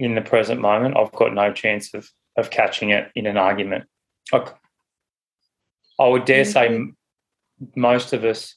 in 0.00 0.14
the 0.14 0.22
present 0.22 0.60
moment, 0.60 0.96
I've 0.96 1.12
got 1.12 1.34
no 1.34 1.52
chance 1.52 1.94
of 1.94 2.08
of 2.36 2.50
catching 2.50 2.90
it 2.90 3.12
in 3.14 3.26
an 3.26 3.36
argument. 3.36 3.84
I, 4.32 4.50
I 6.00 6.08
would 6.08 6.24
dare 6.24 6.44
mm-hmm. 6.44 6.86
say 6.88 7.68
most 7.76 8.12
of 8.12 8.24
us, 8.24 8.56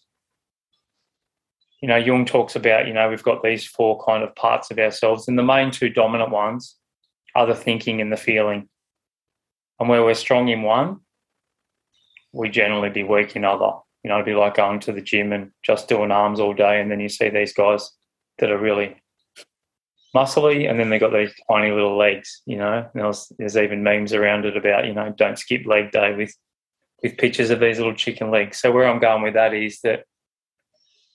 you 1.82 1.88
know, 1.88 1.96
Jung 1.96 2.26
talks 2.26 2.56
about, 2.56 2.88
you 2.88 2.94
know, 2.94 3.10
we've 3.10 3.24
got 3.24 3.44
these 3.44 3.66
four 3.66 4.04
kind 4.04 4.24
of 4.24 4.36
parts 4.36 4.72
of 4.72 4.80
ourselves, 4.80 5.28
and 5.28 5.38
the 5.38 5.44
main 5.44 5.72
two 5.72 5.90
dominant 5.90 6.32
ones 6.32 6.76
are 7.36 7.46
the 7.46 7.56
thinking 7.56 8.02
and 8.02 8.12
the 8.12 8.18
feeling. 8.18 8.68
And 9.80 9.88
where 9.88 10.04
we're 10.04 10.16
strong 10.16 10.48
in 10.48 10.64
one, 10.64 11.02
we 12.34 12.50
generally 12.50 12.90
be 12.90 13.04
weak 13.04 13.36
in 13.36 13.46
other. 13.46 13.72
You 14.04 14.10
know, 14.10 14.16
it'd 14.16 14.26
be 14.26 14.34
like 14.34 14.56
going 14.56 14.80
to 14.82 14.92
the 14.92 15.02
gym 15.02 15.32
and 15.34 15.52
just 15.64 15.88
doing 15.88 16.12
arms 16.12 16.40
all 16.40 16.54
day, 16.54 16.82
and 16.82 16.90
then 16.90 17.00
you 17.00 17.10
see 17.10 17.30
these 17.30 17.54
guys 17.54 17.92
that 18.40 18.52
are 18.52 18.58
really 18.58 18.96
muscly, 20.16 20.68
and 20.70 20.80
then 20.80 20.90
they 20.90 20.98
got 20.98 21.14
these 21.14 21.34
tiny 21.50 21.72
little 21.72 21.98
legs. 21.98 22.42
You 22.48 22.58
know, 22.58 22.90
there's, 22.96 23.32
there's 23.38 23.58
even 23.58 23.84
memes 23.84 24.14
around 24.14 24.46
it 24.46 24.58
about 24.58 24.86
you 24.86 24.94
know 24.94 25.14
don't 25.16 25.38
skip 25.38 25.66
leg 25.68 25.92
day 25.92 26.16
with 26.16 26.34
with 27.04 27.18
pictures 27.18 27.52
of 27.52 27.60
these 27.60 27.78
little 27.78 27.94
chicken 27.94 28.32
legs. 28.32 28.58
So 28.58 28.72
where 28.72 28.88
I'm 28.88 29.00
going 29.00 29.22
with 29.22 29.36
that 29.36 29.54
is 29.54 29.80
that 29.82 30.06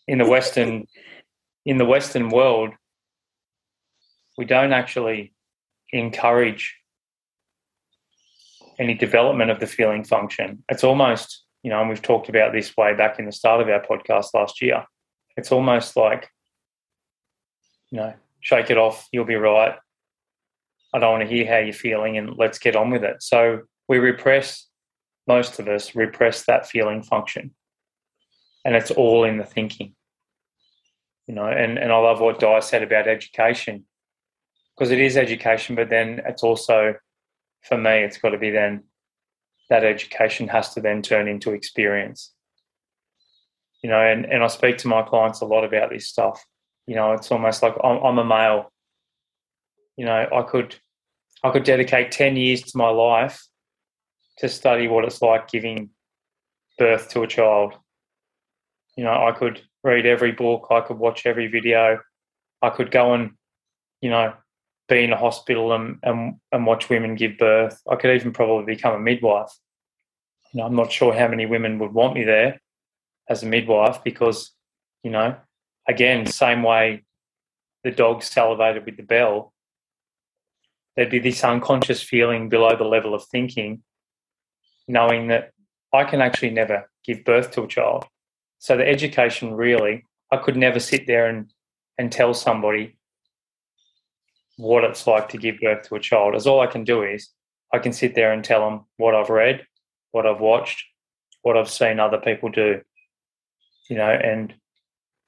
in 0.09 0.19
the 0.19 0.27
western 0.27 0.87
in 1.65 1.79
the 1.79 1.85
western 1.85 2.29
world, 2.29 2.71
we 4.37 4.45
don't 4.45 4.73
actually 4.73 5.33
encourage 5.93 6.77
any 8.79 8.95
development 8.95 9.51
of 9.51 9.61
the 9.61 9.67
feeling 9.67 10.03
function. 10.03 10.65
It's 10.69 10.83
almost, 10.83 11.45
you 11.63 11.71
know, 11.71 11.81
and 11.81 11.89
we've 11.89 12.03
talked 12.03 12.29
about 12.29 12.53
this 12.53 12.77
way 12.77 12.95
back 12.95 13.19
in 13.19 13.27
the 13.27 13.33
start 13.33 13.61
of 13.61 13.69
our 13.69 13.81
podcast 13.81 14.35
last 14.35 14.61
year. 14.61 14.85
It's 15.37 15.53
almost 15.53 15.97
like, 15.97 16.29
you 17.91 17.99
know, 17.99 18.15
shake 18.41 18.71
it 18.71 18.79
off, 18.79 19.09
you'll 19.13 19.25
be 19.25 19.37
right. 19.37 19.77
I 20.95 20.99
don't 20.99 21.13
want 21.13 21.29
to 21.29 21.35
hear 21.35 21.47
how 21.47 21.59
you're 21.59 21.73
feeling 21.73 22.19
and 22.19 22.37
let's 22.37 22.59
get 22.59 22.77
on 22.77 22.91
with 22.91 23.05
it. 23.05 23.23
So 23.23 23.61
we 23.89 23.99
repress, 23.99 24.67
most 25.29 25.59
of 25.59 25.69
us 25.69 25.95
repress 25.95 26.45
that 26.47 26.69
feeling 26.69 27.03
function. 27.03 27.55
And 28.65 28.77
it's 28.77 28.91
all 28.91 29.25
in 29.25 29.39
the 29.39 29.45
thinking. 29.45 29.95
You 31.27 31.35
know, 31.35 31.47
and, 31.47 31.79
and 31.79 31.93
I 31.93 31.99
love 31.99 32.21
what 32.21 32.41
Di 32.41 32.61
said 32.61 32.83
about 32.83 33.09
education 33.09 33.85
because 34.77 34.91
it 34.91 35.01
is 35.01 35.17
education, 35.17 35.77
but 35.77 35.91
then 35.91 36.23
it's 36.27 36.43
also 36.43 36.95
for 37.63 37.79
me, 37.79 38.03
it's 38.03 38.19
got 38.19 38.31
to 38.31 38.39
be 38.39 38.51
then 38.51 38.85
that 39.71 39.85
education 39.85 40.49
has 40.49 40.75
to 40.75 40.81
then 40.81 41.01
turn 41.03 41.29
into 41.29 41.53
experience. 41.53 42.33
You 43.83 43.91
know, 43.91 44.01
and, 44.01 44.27
and 44.27 44.43
I 44.43 44.47
speak 44.49 44.79
to 44.79 44.89
my 44.89 45.03
clients 45.03 45.41
a 45.41 45.47
lot 45.47 45.65
about 45.65 45.91
this 45.91 46.09
stuff. 46.09 46.45
You 46.87 46.97
know, 46.97 47.13
it's 47.13 47.31
almost 47.31 47.63
like 47.63 47.75
I'm, 47.83 47.99
I'm 47.99 48.19
a 48.19 48.25
male. 48.25 48.73
You 49.97 50.07
know, 50.07 50.29
I 50.33 50.43
could 50.43 50.77
I 51.43 51.51
could 51.51 51.65
dedicate 51.65 52.13
ten 52.13 52.37
years 52.37 52.63
to 52.63 52.79
my 52.79 52.89
life 52.89 53.45
to 54.39 54.49
study 54.49 54.89
what 54.89 55.05
it's 55.05 55.23
like 55.23 55.49
giving 55.49 55.91
birth 56.79 57.09
to 57.11 57.23
a 57.23 57.27
child. 57.27 57.75
You 58.97 59.05
know, 59.05 59.27
I 59.27 59.33
could 59.33 59.63
read 59.83 60.07
every 60.07 60.33
book, 60.33 60.69
I 60.71 60.81
could 60.81 60.99
watch 60.99 61.27
every 61.27 61.49
video, 61.49 62.01
I 62.61 62.71
could 62.71 62.91
go 62.91 63.15
and, 63.15 63.33
you 64.01 64.11
know, 64.11 64.35
be 64.89 65.05
in 65.05 65.13
a 65.13 65.17
hospital 65.17 65.73
and, 65.73 65.99
and, 66.03 66.35
and 66.53 66.67
watch 66.67 66.89
women 66.89 67.15
give 67.15 67.39
birth. 67.39 67.81
I 67.91 67.97
could 67.97 68.15
even 68.15 68.33
probably 68.33 68.75
become 68.75 68.95
a 68.95 69.01
midwife. 69.01 69.53
You 70.53 70.61
know, 70.61 70.67
I'm 70.67 70.77
not 70.77 70.93
sure 70.93 71.15
how 71.15 71.29
many 71.29 71.47
women 71.47 71.79
would 71.79 71.93
want 71.93 72.15
me 72.15 72.25
there 72.25 72.61
as 73.29 73.43
a 73.43 73.47
midwife 73.47 74.05
because, 74.05 74.53
you 75.03 75.11
know, 75.11 75.37
again, 75.89 76.27
same 76.27 76.63
way 76.63 77.05
the 77.85 77.91
dog 77.91 78.23
salivated 78.23 78.85
with 78.85 78.97
the 78.97 79.03
bell, 79.03 79.53
there'd 80.95 81.11
be 81.11 81.19
this 81.19 81.43
unconscious 81.43 82.03
feeling 82.03 82.49
below 82.49 82.77
the 82.77 82.85
level 82.85 83.15
of 83.15 83.25
thinking, 83.25 83.83
knowing 84.87 85.29
that 85.29 85.53
I 85.93 86.05
can 86.05 86.21
actually 86.21 86.51
never 86.51 86.91
give 87.05 87.25
birth 87.25 87.51
to 87.53 87.63
a 87.63 87.69
child. 87.69 88.07
So 88.63 88.77
the 88.77 88.87
education 88.87 89.55
really, 89.55 90.07
I 90.31 90.37
could 90.37 90.57
never 90.57 90.79
sit 90.79 91.09
there 91.09 91.27
and, 91.27 91.53
and 91.99 92.13
tell 92.13 92.33
somebody 92.33 92.97
what 94.57 94.85
it's 94.85 95.05
like 95.05 95.31
to 95.31 95.37
give 95.37 95.59
birth 95.61 95.89
to 95.89 95.97
a 95.97 96.01
child. 96.01 96.37
As 96.37 96.47
all 96.47 96.61
I 96.61 96.69
can 96.69 96.85
do 96.85 97.03
is 97.03 97.29
I 97.75 97.81
can 97.81 97.93
sit 97.93 98.15
there 98.15 98.33
and 98.33 98.45
tell 98.45 98.61
them 98.65 98.85
what 98.99 99.17
I've 99.17 99.31
read, 99.31 99.67
what 100.13 100.27
I've 100.27 100.39
watched, 100.39 100.81
what 101.43 101.57
I've 101.57 101.69
seen 101.69 101.99
other 101.99 102.19
people 102.19 102.51
do. 102.51 102.83
You 103.91 103.97
know, 103.97 104.09
and 104.09 104.55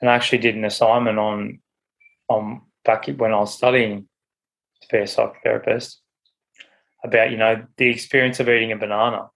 and 0.01 0.09
I 0.09 0.15
actually 0.15 0.39
did 0.39 0.55
an 0.55 0.65
assignment 0.65 1.19
on 1.19 1.59
on 2.29 2.63
back 2.85 3.09
when 3.17 3.33
I 3.33 3.41
was 3.41 3.53
studying 3.53 4.07
to 4.83 4.89
be 4.93 4.99
a 4.99 5.03
psychotherapist 5.07 5.97
about 7.03 7.33
you 7.33 7.37
know 7.37 7.67
the 7.79 7.91
experience 7.91 8.39
of 8.39 8.49
eating 8.49 8.71
a 8.71 8.77
banana. 8.77 9.29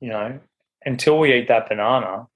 You 0.00 0.08
know, 0.08 0.40
until 0.84 1.18
we 1.18 1.32
eat 1.34 1.48
that 1.48 1.68
banana, 1.68 2.26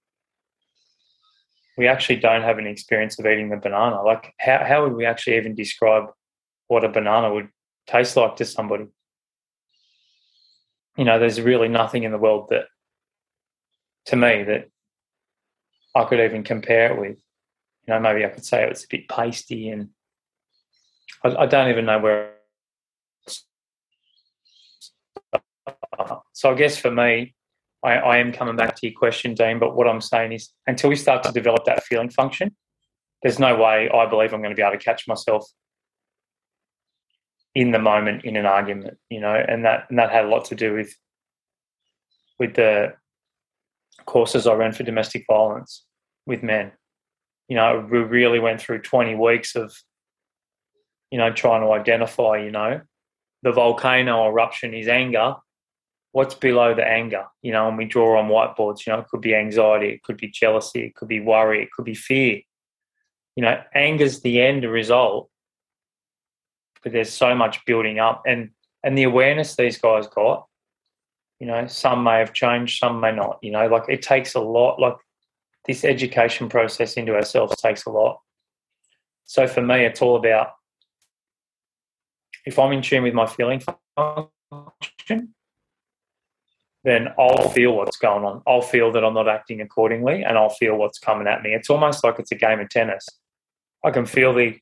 we 1.76 1.86
actually 1.86 2.16
don't 2.16 2.42
have 2.42 2.58
an 2.58 2.66
experience 2.66 3.18
of 3.18 3.26
eating 3.26 3.50
the 3.50 3.56
banana. 3.56 4.02
Like, 4.02 4.34
how 4.38 4.64
how 4.64 4.82
would 4.82 4.94
we 4.94 5.06
actually 5.06 5.36
even 5.36 5.54
describe 5.54 6.06
what 6.66 6.84
a 6.84 6.88
banana 6.88 7.32
would 7.32 7.48
taste 7.86 8.16
like 8.16 8.36
to 8.36 8.44
somebody? 8.44 8.86
You 10.96 11.04
know, 11.04 11.18
there's 11.18 11.40
really 11.40 11.68
nothing 11.68 12.02
in 12.02 12.10
the 12.10 12.18
world 12.18 12.48
that, 12.50 12.64
to 14.06 14.16
me, 14.16 14.42
that 14.42 14.68
I 15.94 16.04
could 16.04 16.18
even 16.18 16.42
compare 16.42 16.92
it 16.92 16.98
with. 16.98 17.18
You 17.86 17.94
know, 17.94 18.00
maybe 18.00 18.24
I 18.24 18.28
could 18.28 18.44
say 18.44 18.64
it 18.64 18.68
was 18.68 18.84
a 18.84 18.88
bit 18.90 19.08
pasty, 19.08 19.68
and 19.68 19.90
I, 21.22 21.36
I 21.36 21.46
don't 21.46 21.70
even 21.70 21.86
know 21.86 22.00
where. 22.00 22.34
So 26.32 26.50
I 26.50 26.54
guess 26.54 26.76
for 26.76 26.90
me, 26.90 27.34
I, 27.84 27.92
I, 27.94 28.16
am 28.18 28.32
coming 28.32 28.56
back 28.56 28.74
to 28.76 28.88
your 28.88 28.98
question, 28.98 29.34
Dean. 29.34 29.58
But 29.58 29.76
what 29.76 29.86
I'm 29.86 30.00
saying 30.00 30.32
is, 30.32 30.50
until 30.66 30.90
we 30.90 30.96
start 30.96 31.22
to 31.24 31.32
develop 31.32 31.64
that 31.66 31.84
feeling 31.84 32.10
function, 32.10 32.56
there's 33.22 33.38
no 33.38 33.56
way 33.56 33.88
I 33.88 34.06
believe 34.06 34.32
I'm 34.32 34.40
going 34.40 34.50
to 34.50 34.56
be 34.56 34.62
able 34.62 34.78
to 34.78 34.84
catch 34.84 35.06
myself 35.06 35.46
in 37.54 37.70
the 37.70 37.78
moment 37.78 38.24
in 38.24 38.36
an 38.36 38.46
argument. 38.46 38.98
You 39.10 39.20
know, 39.20 39.34
and 39.34 39.64
that 39.64 39.86
and 39.90 39.98
that 39.98 40.10
had 40.10 40.24
a 40.24 40.28
lot 40.28 40.46
to 40.46 40.54
do 40.54 40.74
with 40.74 40.94
with 42.38 42.54
the 42.54 42.94
courses 44.06 44.46
I 44.46 44.54
ran 44.54 44.72
for 44.72 44.82
domestic 44.82 45.24
violence 45.28 45.84
with 46.26 46.42
men. 46.42 46.72
You 47.48 47.56
know, 47.56 47.86
we 47.90 47.98
really 47.98 48.38
went 48.38 48.60
through 48.60 48.82
20 48.82 49.14
weeks 49.14 49.56
of, 49.56 49.74
you 51.10 51.18
know, 51.18 51.32
trying 51.32 51.62
to 51.62 51.72
identify, 51.72 52.38
you 52.38 52.50
know, 52.50 52.80
the 53.42 53.52
volcano 53.52 54.26
eruption 54.26 54.74
is 54.74 54.88
anger. 54.88 55.34
What's 56.18 56.34
below 56.34 56.74
the 56.74 56.84
anger? 56.84 57.26
You 57.42 57.52
know, 57.52 57.68
and 57.68 57.78
we 57.78 57.84
draw 57.84 58.18
on 58.18 58.28
whiteboards, 58.28 58.84
you 58.84 58.92
know, 58.92 58.98
it 58.98 59.06
could 59.06 59.20
be 59.20 59.36
anxiety, 59.36 59.90
it 59.90 60.02
could 60.02 60.16
be 60.16 60.28
jealousy, 60.28 60.86
it 60.86 60.96
could 60.96 61.06
be 61.06 61.20
worry, 61.20 61.62
it 61.62 61.70
could 61.70 61.84
be 61.84 61.94
fear. 61.94 62.40
You 63.36 63.42
know, 63.44 63.62
anger's 63.72 64.20
the 64.20 64.40
end 64.40 64.64
result, 64.64 65.30
but 66.82 66.92
there's 66.92 67.12
so 67.12 67.36
much 67.36 67.64
building 67.66 67.98
up 68.00 68.22
and 68.26 68.50
and 68.82 68.96
the 68.96 69.04
awareness 69.04 69.54
these 69.56 69.78
guys 69.78 70.06
got 70.08 70.46
you 71.40 71.46
know 71.46 71.66
some 71.66 72.02
may 72.02 72.18
have 72.18 72.32
changed 72.32 72.78
some 72.78 73.00
may 73.00 73.12
not 73.12 73.38
you 73.42 73.50
know 73.50 73.66
like 73.68 73.84
it 73.88 74.02
takes 74.02 74.34
a 74.34 74.40
lot 74.40 74.80
like 74.80 74.96
this 75.66 75.84
education 75.84 76.48
process 76.48 76.94
into 76.94 77.14
ourselves 77.14 77.60
takes 77.60 77.86
a 77.86 77.90
lot 77.90 78.20
so 79.24 79.46
for 79.46 79.62
me 79.62 79.84
it's 79.84 80.02
all 80.02 80.16
about 80.16 80.52
if 82.46 82.58
i'm 82.58 82.72
in 82.72 82.82
tune 82.82 83.02
with 83.02 83.14
my 83.14 83.26
feeling 83.26 83.60
function 83.96 85.34
then 86.84 87.08
i'll 87.18 87.48
feel 87.50 87.74
what's 87.74 87.96
going 87.96 88.24
on 88.24 88.42
i'll 88.46 88.62
feel 88.62 88.92
that 88.92 89.04
i'm 89.04 89.14
not 89.14 89.28
acting 89.28 89.60
accordingly 89.60 90.22
and 90.22 90.38
i'll 90.38 90.48
feel 90.48 90.76
what's 90.76 90.98
coming 90.98 91.26
at 91.26 91.42
me 91.42 91.52
it's 91.52 91.70
almost 91.70 92.04
like 92.04 92.18
it's 92.18 92.32
a 92.32 92.36
game 92.36 92.60
of 92.60 92.68
tennis 92.68 93.06
i 93.84 93.90
can 93.90 94.06
feel 94.06 94.32
the 94.32 94.58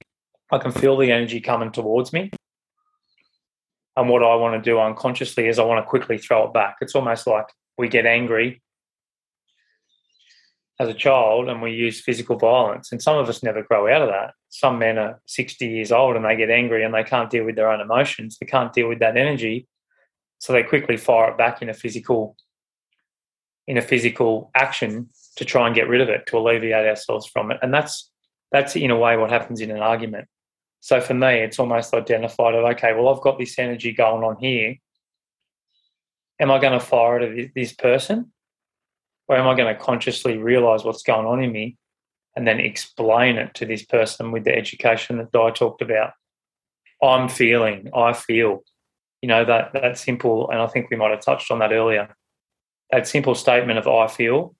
i 0.50 0.58
can 0.58 0.72
feel 0.72 0.96
the 0.96 1.10
energy 1.10 1.40
coming 1.40 1.70
towards 1.70 2.12
me 2.12 2.30
and 3.96 4.10
what 4.10 4.22
I 4.22 4.34
want 4.34 4.62
to 4.62 4.70
do 4.70 4.78
unconsciously 4.78 5.48
is 5.48 5.58
I 5.58 5.64
want 5.64 5.82
to 5.82 5.88
quickly 5.88 6.18
throw 6.18 6.44
it 6.46 6.52
back. 6.52 6.76
It's 6.80 6.94
almost 6.94 7.26
like 7.26 7.46
we 7.78 7.88
get 7.88 8.04
angry 8.04 8.62
as 10.78 10.88
a 10.88 10.94
child 10.94 11.48
and 11.48 11.62
we 11.62 11.72
use 11.72 12.02
physical 12.02 12.36
violence. 12.36 12.92
And 12.92 13.00
some 13.00 13.16
of 13.16 13.28
us 13.30 13.42
never 13.42 13.62
grow 13.62 13.90
out 13.90 14.02
of 14.02 14.08
that. 14.08 14.34
Some 14.50 14.78
men 14.78 14.98
are 14.98 15.20
60 15.26 15.66
years 15.66 15.90
old 15.90 16.16
and 16.16 16.24
they 16.26 16.36
get 16.36 16.50
angry 16.50 16.84
and 16.84 16.92
they 16.92 17.04
can't 17.04 17.30
deal 17.30 17.44
with 17.44 17.56
their 17.56 17.70
own 17.70 17.80
emotions. 17.80 18.36
They 18.38 18.46
can't 18.46 18.72
deal 18.72 18.88
with 18.88 18.98
that 18.98 19.16
energy. 19.16 19.66
So 20.38 20.52
they 20.52 20.62
quickly 20.62 20.96
fire 20.96 21.30
it 21.30 21.38
back 21.38 21.62
in 21.62 21.68
a 21.68 21.74
physical 21.74 22.36
in 23.66 23.78
a 23.78 23.82
physical 23.82 24.50
action 24.54 25.08
to 25.36 25.44
try 25.44 25.66
and 25.66 25.74
get 25.74 25.88
rid 25.88 26.00
of 26.00 26.08
it, 26.08 26.24
to 26.28 26.38
alleviate 26.38 26.86
ourselves 26.86 27.26
from 27.26 27.50
it. 27.50 27.58
And 27.62 27.74
that's 27.74 28.10
that's 28.52 28.76
in 28.76 28.90
a 28.90 28.96
way 28.96 29.16
what 29.16 29.30
happens 29.30 29.60
in 29.60 29.70
an 29.70 29.80
argument. 29.80 30.28
So 30.80 31.00
for 31.00 31.14
me, 31.14 31.40
it's 31.40 31.58
almost 31.58 31.92
identified 31.94 32.54
of, 32.54 32.64
okay, 32.64 32.92
well, 32.92 33.08
I've 33.08 33.22
got 33.22 33.38
this 33.38 33.58
energy 33.58 33.92
going 33.92 34.22
on 34.22 34.36
here. 34.36 34.76
Am 36.38 36.50
I 36.50 36.60
going 36.60 36.78
to 36.78 36.84
fire 36.84 37.20
it 37.20 37.38
at 37.38 37.54
this 37.54 37.72
person? 37.72 38.32
Or 39.26 39.36
am 39.36 39.48
I 39.48 39.56
going 39.56 39.74
to 39.74 39.80
consciously 39.80 40.38
realize 40.38 40.84
what's 40.84 41.02
going 41.02 41.26
on 41.26 41.42
in 41.42 41.50
me 41.50 41.76
and 42.36 42.46
then 42.46 42.60
explain 42.60 43.36
it 43.36 43.54
to 43.54 43.66
this 43.66 43.84
person 43.84 44.30
with 44.30 44.44
the 44.44 44.54
education 44.54 45.16
that 45.16 45.36
I 45.36 45.50
talked 45.50 45.82
about? 45.82 46.12
I'm 47.02 47.28
feeling, 47.28 47.90
I 47.94 48.12
feel, 48.12 48.62
you 49.26 49.32
know, 49.32 49.44
that, 49.44 49.72
that 49.72 49.98
simple, 49.98 50.48
and 50.52 50.60
I 50.60 50.68
think 50.68 50.88
we 50.88 50.96
might 50.96 51.10
have 51.10 51.20
touched 51.20 51.50
on 51.50 51.58
that 51.58 51.72
earlier. 51.72 52.14
That 52.92 53.08
simple 53.08 53.34
statement 53.34 53.76
of 53.76 53.88
I 53.88 54.06
feel 54.06 54.54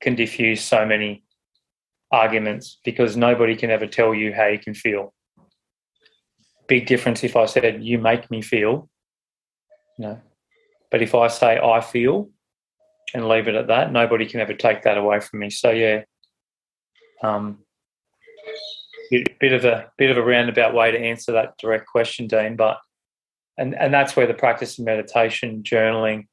can 0.00 0.14
diffuse 0.14 0.62
so 0.62 0.86
many 0.86 1.24
arguments 2.12 2.78
because 2.84 3.16
nobody 3.16 3.56
can 3.56 3.68
ever 3.68 3.88
tell 3.88 4.14
you 4.14 4.32
how 4.32 4.46
you 4.46 4.60
can 4.60 4.74
feel 4.74 5.12
big 6.68 6.86
difference 6.86 7.24
if 7.24 7.34
I 7.34 7.46
said, 7.46 7.82
you 7.82 7.98
make 7.98 8.30
me 8.30 8.42
feel, 8.42 8.88
you 9.98 10.04
know. 10.04 10.20
But 10.92 11.02
if 11.02 11.12
I 11.12 11.26
say, 11.26 11.58
I 11.58 11.80
feel, 11.80 12.30
and 13.12 13.28
leave 13.28 13.48
it 13.48 13.56
at 13.56 13.66
that, 13.66 13.90
nobody 13.90 14.24
can 14.24 14.38
ever 14.38 14.54
take 14.54 14.84
that 14.84 14.98
away 14.98 15.18
from 15.18 15.40
me. 15.40 15.50
So, 15.50 15.70
yeah, 15.72 16.02
um, 17.24 17.58
bit, 19.10 19.36
bit 19.40 19.52
of 19.52 19.64
a 19.64 19.90
bit 19.98 20.10
of 20.10 20.16
a 20.16 20.22
roundabout 20.22 20.74
way 20.74 20.92
to 20.92 20.98
answer 20.98 21.32
that 21.32 21.58
direct 21.58 21.88
question, 21.88 22.28
Dean. 22.28 22.54
But 22.54 22.78
and 23.58 23.74
and 23.74 23.92
that's 23.92 24.16
where 24.16 24.26
the 24.26 24.34
practice 24.34 24.78
of 24.78 24.84
meditation, 24.84 25.62
journaling, 25.62 26.26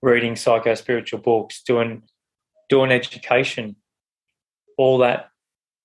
reading 0.00 0.36
psycho 0.36 0.74
spiritual 0.74 1.20
books, 1.20 1.62
doing 1.62 2.02
doing 2.68 2.90
education, 2.90 3.76
all 4.78 4.98
that, 4.98 5.28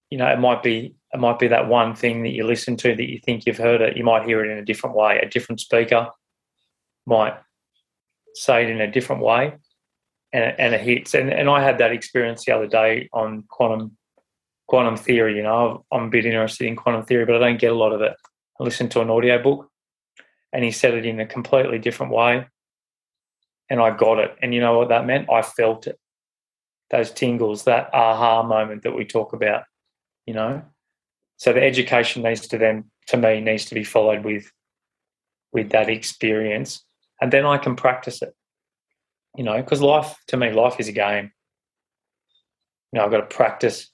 you 0.09 0.17
know, 0.17 0.27
it 0.27 0.39
might 0.39 0.63
be 0.63 0.95
it 1.13 1.19
might 1.19 1.39
be 1.39 1.47
that 1.47 1.67
one 1.67 1.95
thing 1.95 2.23
that 2.23 2.31
you 2.31 2.45
listen 2.45 2.75
to 2.77 2.95
that 2.95 3.09
you 3.09 3.19
think 3.19 3.45
you've 3.45 3.57
heard 3.57 3.81
it. 3.81 3.97
You 3.97 4.03
might 4.03 4.27
hear 4.27 4.43
it 4.43 4.51
in 4.51 4.57
a 4.57 4.65
different 4.65 4.95
way. 4.95 5.19
A 5.19 5.29
different 5.29 5.61
speaker 5.61 6.09
might 7.05 7.35
say 8.35 8.63
it 8.63 8.69
in 8.69 8.81
a 8.81 8.91
different 8.91 9.21
way, 9.21 9.53
and 10.33 10.55
and 10.59 10.73
it 10.73 10.81
hits. 10.81 11.13
And 11.13 11.31
and 11.31 11.49
I 11.49 11.63
had 11.63 11.77
that 11.79 11.91
experience 11.91 12.45
the 12.45 12.53
other 12.53 12.67
day 12.67 13.09
on 13.13 13.43
quantum 13.49 13.97
quantum 14.67 14.97
theory. 14.97 15.35
You 15.37 15.43
know, 15.43 15.85
I'm 15.91 16.05
a 16.05 16.09
bit 16.09 16.25
interested 16.25 16.67
in 16.67 16.75
quantum 16.75 17.05
theory, 17.05 17.25
but 17.25 17.35
I 17.35 17.39
don't 17.39 17.59
get 17.59 17.71
a 17.71 17.75
lot 17.75 17.93
of 17.93 18.01
it. 18.01 18.13
I 18.59 18.63
listen 18.63 18.89
to 18.89 19.01
an 19.01 19.09
audio 19.09 19.41
book, 19.41 19.69
and 20.53 20.63
he 20.63 20.71
said 20.71 20.93
it 20.93 21.05
in 21.05 21.19
a 21.19 21.25
completely 21.25 21.79
different 21.79 22.11
way, 22.11 22.47
and 23.69 23.79
I 23.79 23.95
got 23.95 24.19
it. 24.19 24.35
And 24.41 24.53
you 24.53 24.61
know 24.61 24.77
what 24.77 24.89
that 24.89 25.05
meant? 25.05 25.29
I 25.31 25.41
felt 25.41 25.87
it. 25.87 25.99
Those 26.89 27.11
tingles, 27.11 27.65
that 27.65 27.93
aha 27.93 28.43
moment 28.43 28.83
that 28.83 28.95
we 28.95 29.05
talk 29.05 29.33
about. 29.33 29.63
You 30.25 30.33
know, 30.33 30.61
so 31.37 31.53
the 31.53 31.63
education 31.63 32.23
needs 32.23 32.47
to 32.47 32.57
then, 32.57 32.85
to 33.07 33.17
me, 33.17 33.39
needs 33.39 33.65
to 33.65 33.75
be 33.75 33.83
followed 33.83 34.25
with 34.25 34.51
with 35.53 35.69
that 35.71 35.89
experience, 35.89 36.83
and 37.21 37.31
then 37.31 37.45
I 37.45 37.57
can 37.57 37.75
practice 37.75 38.21
it. 38.21 38.33
You 39.35 39.43
know, 39.43 39.57
because 39.57 39.81
life 39.81 40.15
to 40.27 40.37
me, 40.37 40.51
life 40.51 40.79
is 40.79 40.87
a 40.87 40.93
game. 40.93 41.31
You 42.91 42.99
know, 42.99 43.05
I've 43.05 43.11
got 43.11 43.29
to 43.29 43.35
practice. 43.35 43.89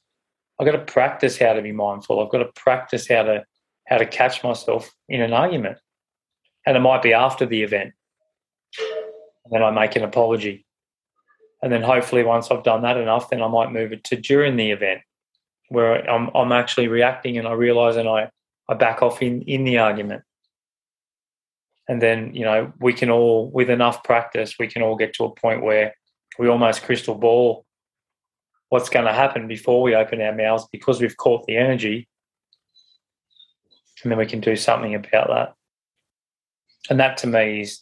I've 0.59 0.65
got 0.65 0.73
to 0.73 0.93
practice 0.93 1.37
how 1.37 1.53
to 1.53 1.61
be 1.61 1.71
mindful. 1.71 2.23
I've 2.23 2.31
got 2.31 2.39
to 2.39 2.51
practice 2.55 3.07
how 3.07 3.23
to 3.23 3.43
how 3.87 3.97
to 3.97 4.05
catch 4.05 4.43
myself 4.43 4.91
in 5.09 5.21
an 5.21 5.33
argument, 5.33 5.77
and 6.65 6.77
it 6.77 6.81
might 6.81 7.01
be 7.01 7.13
after 7.13 7.45
the 7.45 7.63
event, 7.63 7.93
and 8.79 9.51
then 9.51 9.63
I 9.63 9.71
make 9.71 9.95
an 9.95 10.03
apology, 10.03 10.65
and 11.61 11.71
then 11.71 11.81
hopefully 11.81 12.23
once 12.23 12.51
I've 12.51 12.63
done 12.63 12.81
that 12.83 12.97
enough, 12.97 13.29
then 13.29 13.41
I 13.41 13.47
might 13.47 13.71
move 13.71 13.93
it 13.93 14.03
to 14.05 14.15
during 14.15 14.57
the 14.57 14.71
event 14.71 15.01
where 15.69 16.09
I'm, 16.09 16.29
I'm 16.35 16.51
actually 16.51 16.87
reacting 16.87 17.37
and 17.37 17.47
I 17.47 17.53
realize 17.53 17.95
and 17.95 18.07
I, 18.07 18.29
I 18.69 18.73
back 18.75 19.01
off 19.01 19.21
in, 19.21 19.41
in 19.43 19.63
the 19.63 19.77
argument. 19.77 20.23
And 21.87 22.01
then, 22.01 22.35
you 22.35 22.45
know, 22.45 22.71
we 22.79 22.93
can 22.93 23.09
all, 23.09 23.49
with 23.49 23.69
enough 23.69 24.03
practice, 24.03 24.55
we 24.59 24.67
can 24.67 24.81
all 24.81 24.95
get 24.95 25.13
to 25.15 25.25
a 25.25 25.33
point 25.33 25.63
where 25.63 25.95
we 26.37 26.47
almost 26.47 26.83
crystal 26.83 27.15
ball 27.15 27.65
what's 28.69 28.89
going 28.89 29.05
to 29.05 29.13
happen 29.13 29.47
before 29.47 29.83
we 29.83 29.93
open 29.93 30.19
our 30.19 30.33
mouths 30.33 30.67
because 30.71 30.99
we've 30.99 31.15
caught 31.15 31.45
the 31.45 31.55
energy. 31.55 32.07
And 34.03 34.11
then 34.11 34.17
we 34.17 34.25
can 34.25 34.39
do 34.39 34.55
something 34.55 34.95
about 34.95 35.27
that. 35.27 35.53
And 36.89 36.99
that 36.99 37.17
to 37.17 37.27
me 37.27 37.61
is, 37.61 37.81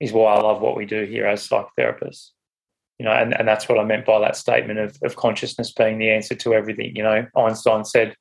is 0.00 0.12
why 0.12 0.34
I 0.34 0.40
love 0.40 0.60
what 0.60 0.76
we 0.76 0.86
do 0.86 1.04
here 1.04 1.26
as 1.26 1.46
psychotherapists 1.46 2.30
you 3.02 3.08
know, 3.08 3.14
and, 3.14 3.36
and 3.36 3.48
that's 3.48 3.68
what 3.68 3.80
I 3.80 3.84
meant 3.84 4.06
by 4.06 4.20
that 4.20 4.36
statement 4.36 4.78
of, 4.78 4.96
of 5.02 5.16
consciousness 5.16 5.72
being 5.72 5.98
the 5.98 6.10
answer 6.10 6.36
to 6.36 6.54
everything. 6.54 6.94
You 6.94 7.02
know, 7.02 7.26
Einstein 7.36 7.84
said, 7.84 8.14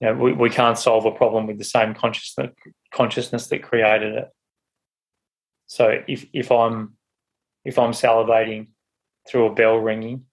you 0.00 0.06
know, 0.06 0.14
we, 0.14 0.32
we 0.32 0.48
can't 0.48 0.78
solve 0.78 1.04
a 1.04 1.10
problem 1.10 1.48
with 1.48 1.58
the 1.58 1.64
same 1.64 1.92
consciousness 1.92 2.52
consciousness 2.92 3.48
that 3.48 3.64
created 3.64 4.14
it. 4.14 4.28
So 5.66 6.02
if 6.06 6.26
if 6.32 6.52
I'm 6.52 6.96
if 7.64 7.80
I'm 7.80 7.90
salivating 7.90 8.68
through 9.28 9.46
a 9.46 9.54
bell 9.54 9.78
ringing, 9.78 10.26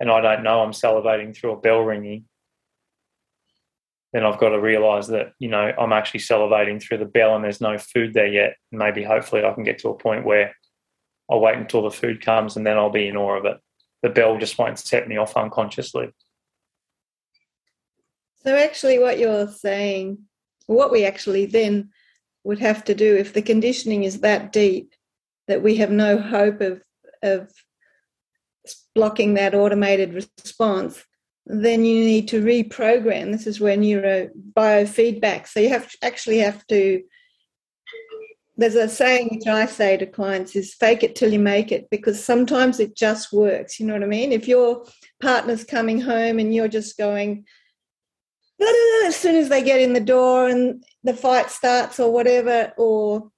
and 0.00 0.10
I 0.10 0.22
don't 0.22 0.42
know 0.42 0.62
I'm 0.62 0.72
salivating 0.72 1.36
through 1.36 1.52
a 1.52 1.60
bell 1.60 1.80
ringing, 1.80 2.24
then 4.12 4.24
I've 4.24 4.38
got 4.38 4.50
to 4.50 4.60
realize 4.60 5.08
that, 5.08 5.32
you 5.38 5.48
know, 5.48 5.72
I'm 5.78 5.92
actually 5.92 6.20
salivating 6.20 6.82
through 6.82 6.98
the 6.98 7.04
bell 7.04 7.36
and 7.36 7.44
there's 7.44 7.60
no 7.60 7.78
food 7.78 8.12
there 8.12 8.26
yet. 8.26 8.56
Maybe 8.72 9.04
hopefully 9.04 9.44
I 9.44 9.52
can 9.52 9.62
get 9.62 9.78
to 9.80 9.88
a 9.90 9.96
point 9.96 10.24
where 10.24 10.54
I'll 11.30 11.40
wait 11.40 11.56
until 11.56 11.82
the 11.82 11.90
food 11.90 12.20
comes 12.20 12.56
and 12.56 12.66
then 12.66 12.76
I'll 12.76 12.90
be 12.90 13.06
in 13.06 13.16
awe 13.16 13.38
of 13.38 13.44
it. 13.44 13.58
The 14.02 14.08
bell 14.08 14.38
just 14.38 14.58
won't 14.58 14.78
set 14.78 15.06
me 15.06 15.16
off 15.16 15.36
unconsciously. 15.36 16.10
So, 18.42 18.56
actually, 18.56 18.98
what 18.98 19.18
you're 19.18 19.48
saying, 19.48 20.18
what 20.66 20.90
we 20.90 21.04
actually 21.04 21.46
then 21.46 21.90
would 22.42 22.58
have 22.58 22.84
to 22.84 22.94
do 22.94 23.16
if 23.16 23.32
the 23.34 23.42
conditioning 23.42 24.04
is 24.04 24.20
that 24.20 24.50
deep 24.50 24.94
that 25.46 25.62
we 25.62 25.76
have 25.76 25.90
no 25.90 26.18
hope 26.18 26.60
of, 26.62 26.82
of 27.22 27.52
blocking 28.94 29.34
that 29.34 29.54
automated 29.54 30.14
response, 30.14 31.04
then 31.52 31.84
you 31.84 32.04
need 32.04 32.28
to 32.28 32.42
reprogram. 32.42 33.32
This 33.32 33.46
is 33.46 33.60
where 33.60 33.76
neuro 33.76 34.28
biofeedback. 34.56 35.48
So 35.48 35.58
you 35.58 35.68
have 35.70 35.90
actually 36.02 36.38
have 36.38 36.64
to. 36.68 37.02
There's 38.56 38.76
a 38.76 38.88
saying 38.88 39.30
which 39.32 39.46
I 39.46 39.66
say 39.66 39.96
to 39.96 40.06
clients 40.06 40.54
is 40.54 40.74
fake 40.74 41.02
it 41.02 41.16
till 41.16 41.32
you 41.32 41.38
make 41.38 41.72
it 41.72 41.88
because 41.90 42.22
sometimes 42.22 42.78
it 42.78 42.94
just 42.94 43.32
works. 43.32 43.80
You 43.80 43.86
know 43.86 43.94
what 43.94 44.02
I 44.02 44.06
mean? 44.06 44.32
If 44.32 44.46
your 44.46 44.84
partner's 45.20 45.64
coming 45.64 46.00
home 46.00 46.38
and 46.38 46.54
you're 46.54 46.68
just 46.68 46.98
going, 46.98 47.46
as 49.06 49.16
soon 49.16 49.36
as 49.36 49.48
they 49.48 49.62
get 49.62 49.80
in 49.80 49.94
the 49.94 50.00
door 50.00 50.48
and 50.48 50.84
the 51.02 51.14
fight 51.14 51.50
starts 51.50 51.98
or 51.98 52.12
whatever, 52.12 52.74
or 52.76 53.30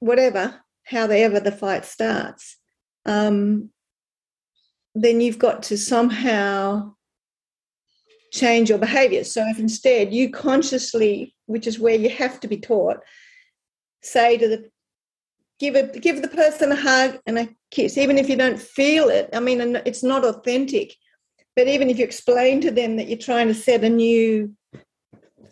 whatever, 0.00 0.62
however 0.84 1.38
the 1.38 1.52
fight 1.52 1.84
starts, 1.84 2.56
um, 3.04 3.68
then 4.94 5.20
you've 5.20 5.38
got 5.38 5.64
to 5.64 5.76
somehow 5.76 6.94
change 8.32 8.70
your 8.70 8.78
behavior. 8.78 9.24
So 9.24 9.46
if 9.46 9.58
instead 9.58 10.12
you 10.12 10.30
consciously, 10.30 11.34
which 11.46 11.66
is 11.66 11.78
where 11.78 11.94
you 11.94 12.08
have 12.10 12.40
to 12.40 12.48
be 12.48 12.56
taught, 12.56 12.98
say 14.02 14.38
to 14.38 14.48
the 14.48 14.70
give 15.58 15.76
a 15.76 15.86
give 15.98 16.22
the 16.22 16.28
person 16.28 16.72
a 16.72 16.76
hug 16.76 17.20
and 17.26 17.38
a 17.38 17.48
kiss, 17.70 17.96
even 17.96 18.18
if 18.18 18.28
you 18.28 18.36
don't 18.36 18.58
feel 18.58 19.08
it. 19.08 19.28
I 19.32 19.40
mean, 19.40 19.76
it's 19.86 20.02
not 20.02 20.24
authentic, 20.24 20.94
but 21.54 21.68
even 21.68 21.90
if 21.90 21.98
you 21.98 22.04
explain 22.04 22.60
to 22.62 22.70
them 22.70 22.96
that 22.96 23.08
you're 23.08 23.18
trying 23.18 23.48
to 23.48 23.54
set 23.54 23.84
a 23.84 23.88
new 23.88 24.56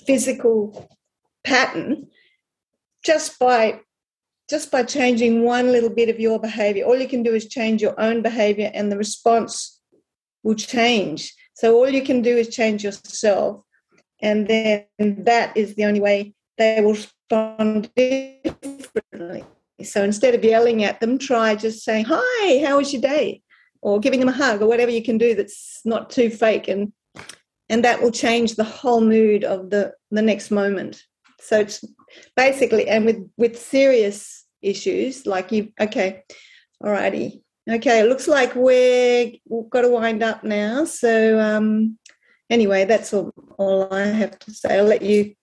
physical 0.06 0.88
pattern, 1.44 2.08
just 3.04 3.38
by 3.38 3.80
just 4.48 4.72
by 4.72 4.82
changing 4.82 5.44
one 5.44 5.70
little 5.70 5.90
bit 5.90 6.08
of 6.08 6.18
your 6.18 6.40
behavior, 6.40 6.84
all 6.84 6.98
you 6.98 7.06
can 7.06 7.22
do 7.22 7.34
is 7.34 7.46
change 7.46 7.80
your 7.80 7.98
own 8.00 8.20
behavior 8.20 8.70
and 8.74 8.90
the 8.90 8.96
response 8.96 9.80
will 10.42 10.56
change. 10.56 11.32
So 11.60 11.76
all 11.76 11.90
you 11.90 12.00
can 12.00 12.22
do 12.22 12.38
is 12.38 12.48
change 12.48 12.84
yourself. 12.84 13.62
And 14.22 14.48
then 14.48 14.86
that 14.98 15.54
is 15.54 15.74
the 15.74 15.84
only 15.84 16.00
way 16.00 16.32
they 16.56 16.80
will 16.80 16.94
respond 16.94 17.90
differently. 17.94 19.44
So 19.82 20.02
instead 20.02 20.34
of 20.34 20.42
yelling 20.42 20.84
at 20.84 21.00
them, 21.00 21.18
try 21.18 21.54
just 21.56 21.84
saying, 21.84 22.06
Hi, 22.08 22.64
how 22.64 22.78
was 22.78 22.94
your 22.94 23.02
day? 23.02 23.42
Or 23.82 24.00
giving 24.00 24.20
them 24.20 24.30
a 24.30 24.32
hug 24.32 24.62
or 24.62 24.68
whatever 24.68 24.90
you 24.90 25.04
can 25.04 25.18
do 25.18 25.34
that's 25.34 25.82
not 25.84 26.08
too 26.08 26.30
fake 26.30 26.66
and 26.68 26.92
and 27.68 27.84
that 27.84 28.00
will 28.00 28.10
change 28.10 28.56
the 28.56 28.64
whole 28.64 29.02
mood 29.02 29.44
of 29.44 29.68
the 29.68 29.92
the 30.10 30.22
next 30.22 30.50
moment. 30.50 31.02
So 31.40 31.60
it's 31.60 31.84
basically 32.36 32.88
and 32.88 33.04
with 33.04 33.30
with 33.36 33.60
serious 33.60 34.46
issues 34.62 35.26
like 35.26 35.52
you 35.52 35.72
okay 35.78 36.22
alrighty 36.82 37.42
okay 37.68 38.00
it 38.00 38.08
looks 38.08 38.28
like 38.28 38.54
we're 38.54 39.32
we've 39.48 39.70
got 39.70 39.82
to 39.82 39.88
wind 39.88 40.22
up 40.22 40.44
now. 40.44 40.84
So 40.84 41.38
um 41.38 41.98
anyway 42.48 42.84
that's 42.84 43.12
all, 43.14 43.32
all 43.58 43.92
i 43.92 44.02
have 44.06 44.38
to 44.40 44.52
say. 44.52 44.78
I'll 44.78 44.84
let 44.84 45.02
you 45.02 45.34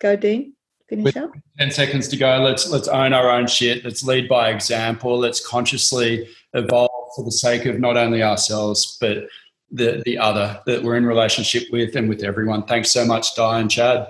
go 0.00 0.16
dean. 0.16 0.54
Finish 0.88 1.04
With 1.04 1.16
up. 1.16 1.32
10 1.58 1.70
seconds 1.72 2.08
to 2.08 2.16
go 2.16 2.38
let's 2.38 2.68
let's 2.70 2.88
own 2.88 3.12
our 3.12 3.30
own 3.30 3.46
shit. 3.46 3.84
Let's 3.84 4.04
lead 4.04 4.28
by 4.28 4.50
example. 4.50 5.18
Let's 5.18 5.46
consciously 5.46 6.28
evolve 6.54 6.90
for 7.16 7.24
the 7.24 7.32
sake 7.32 7.66
of 7.66 7.80
not 7.80 7.96
only 7.96 8.22
ourselves 8.22 8.96
but 9.00 9.24
the 9.70 10.02
the 10.04 10.18
other 10.18 10.60
that 10.66 10.82
we're 10.82 10.96
in 10.96 11.06
relationship 11.06 11.64
with 11.72 11.96
and 11.96 12.08
with 12.08 12.22
everyone. 12.22 12.64
Thanks 12.64 12.90
so 12.90 13.04
much 13.04 13.34
di 13.34 13.60
and 13.60 13.70
chad. 13.70 14.08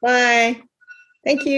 Bye. 0.00 0.62
Thank 1.24 1.44
you 1.44 1.52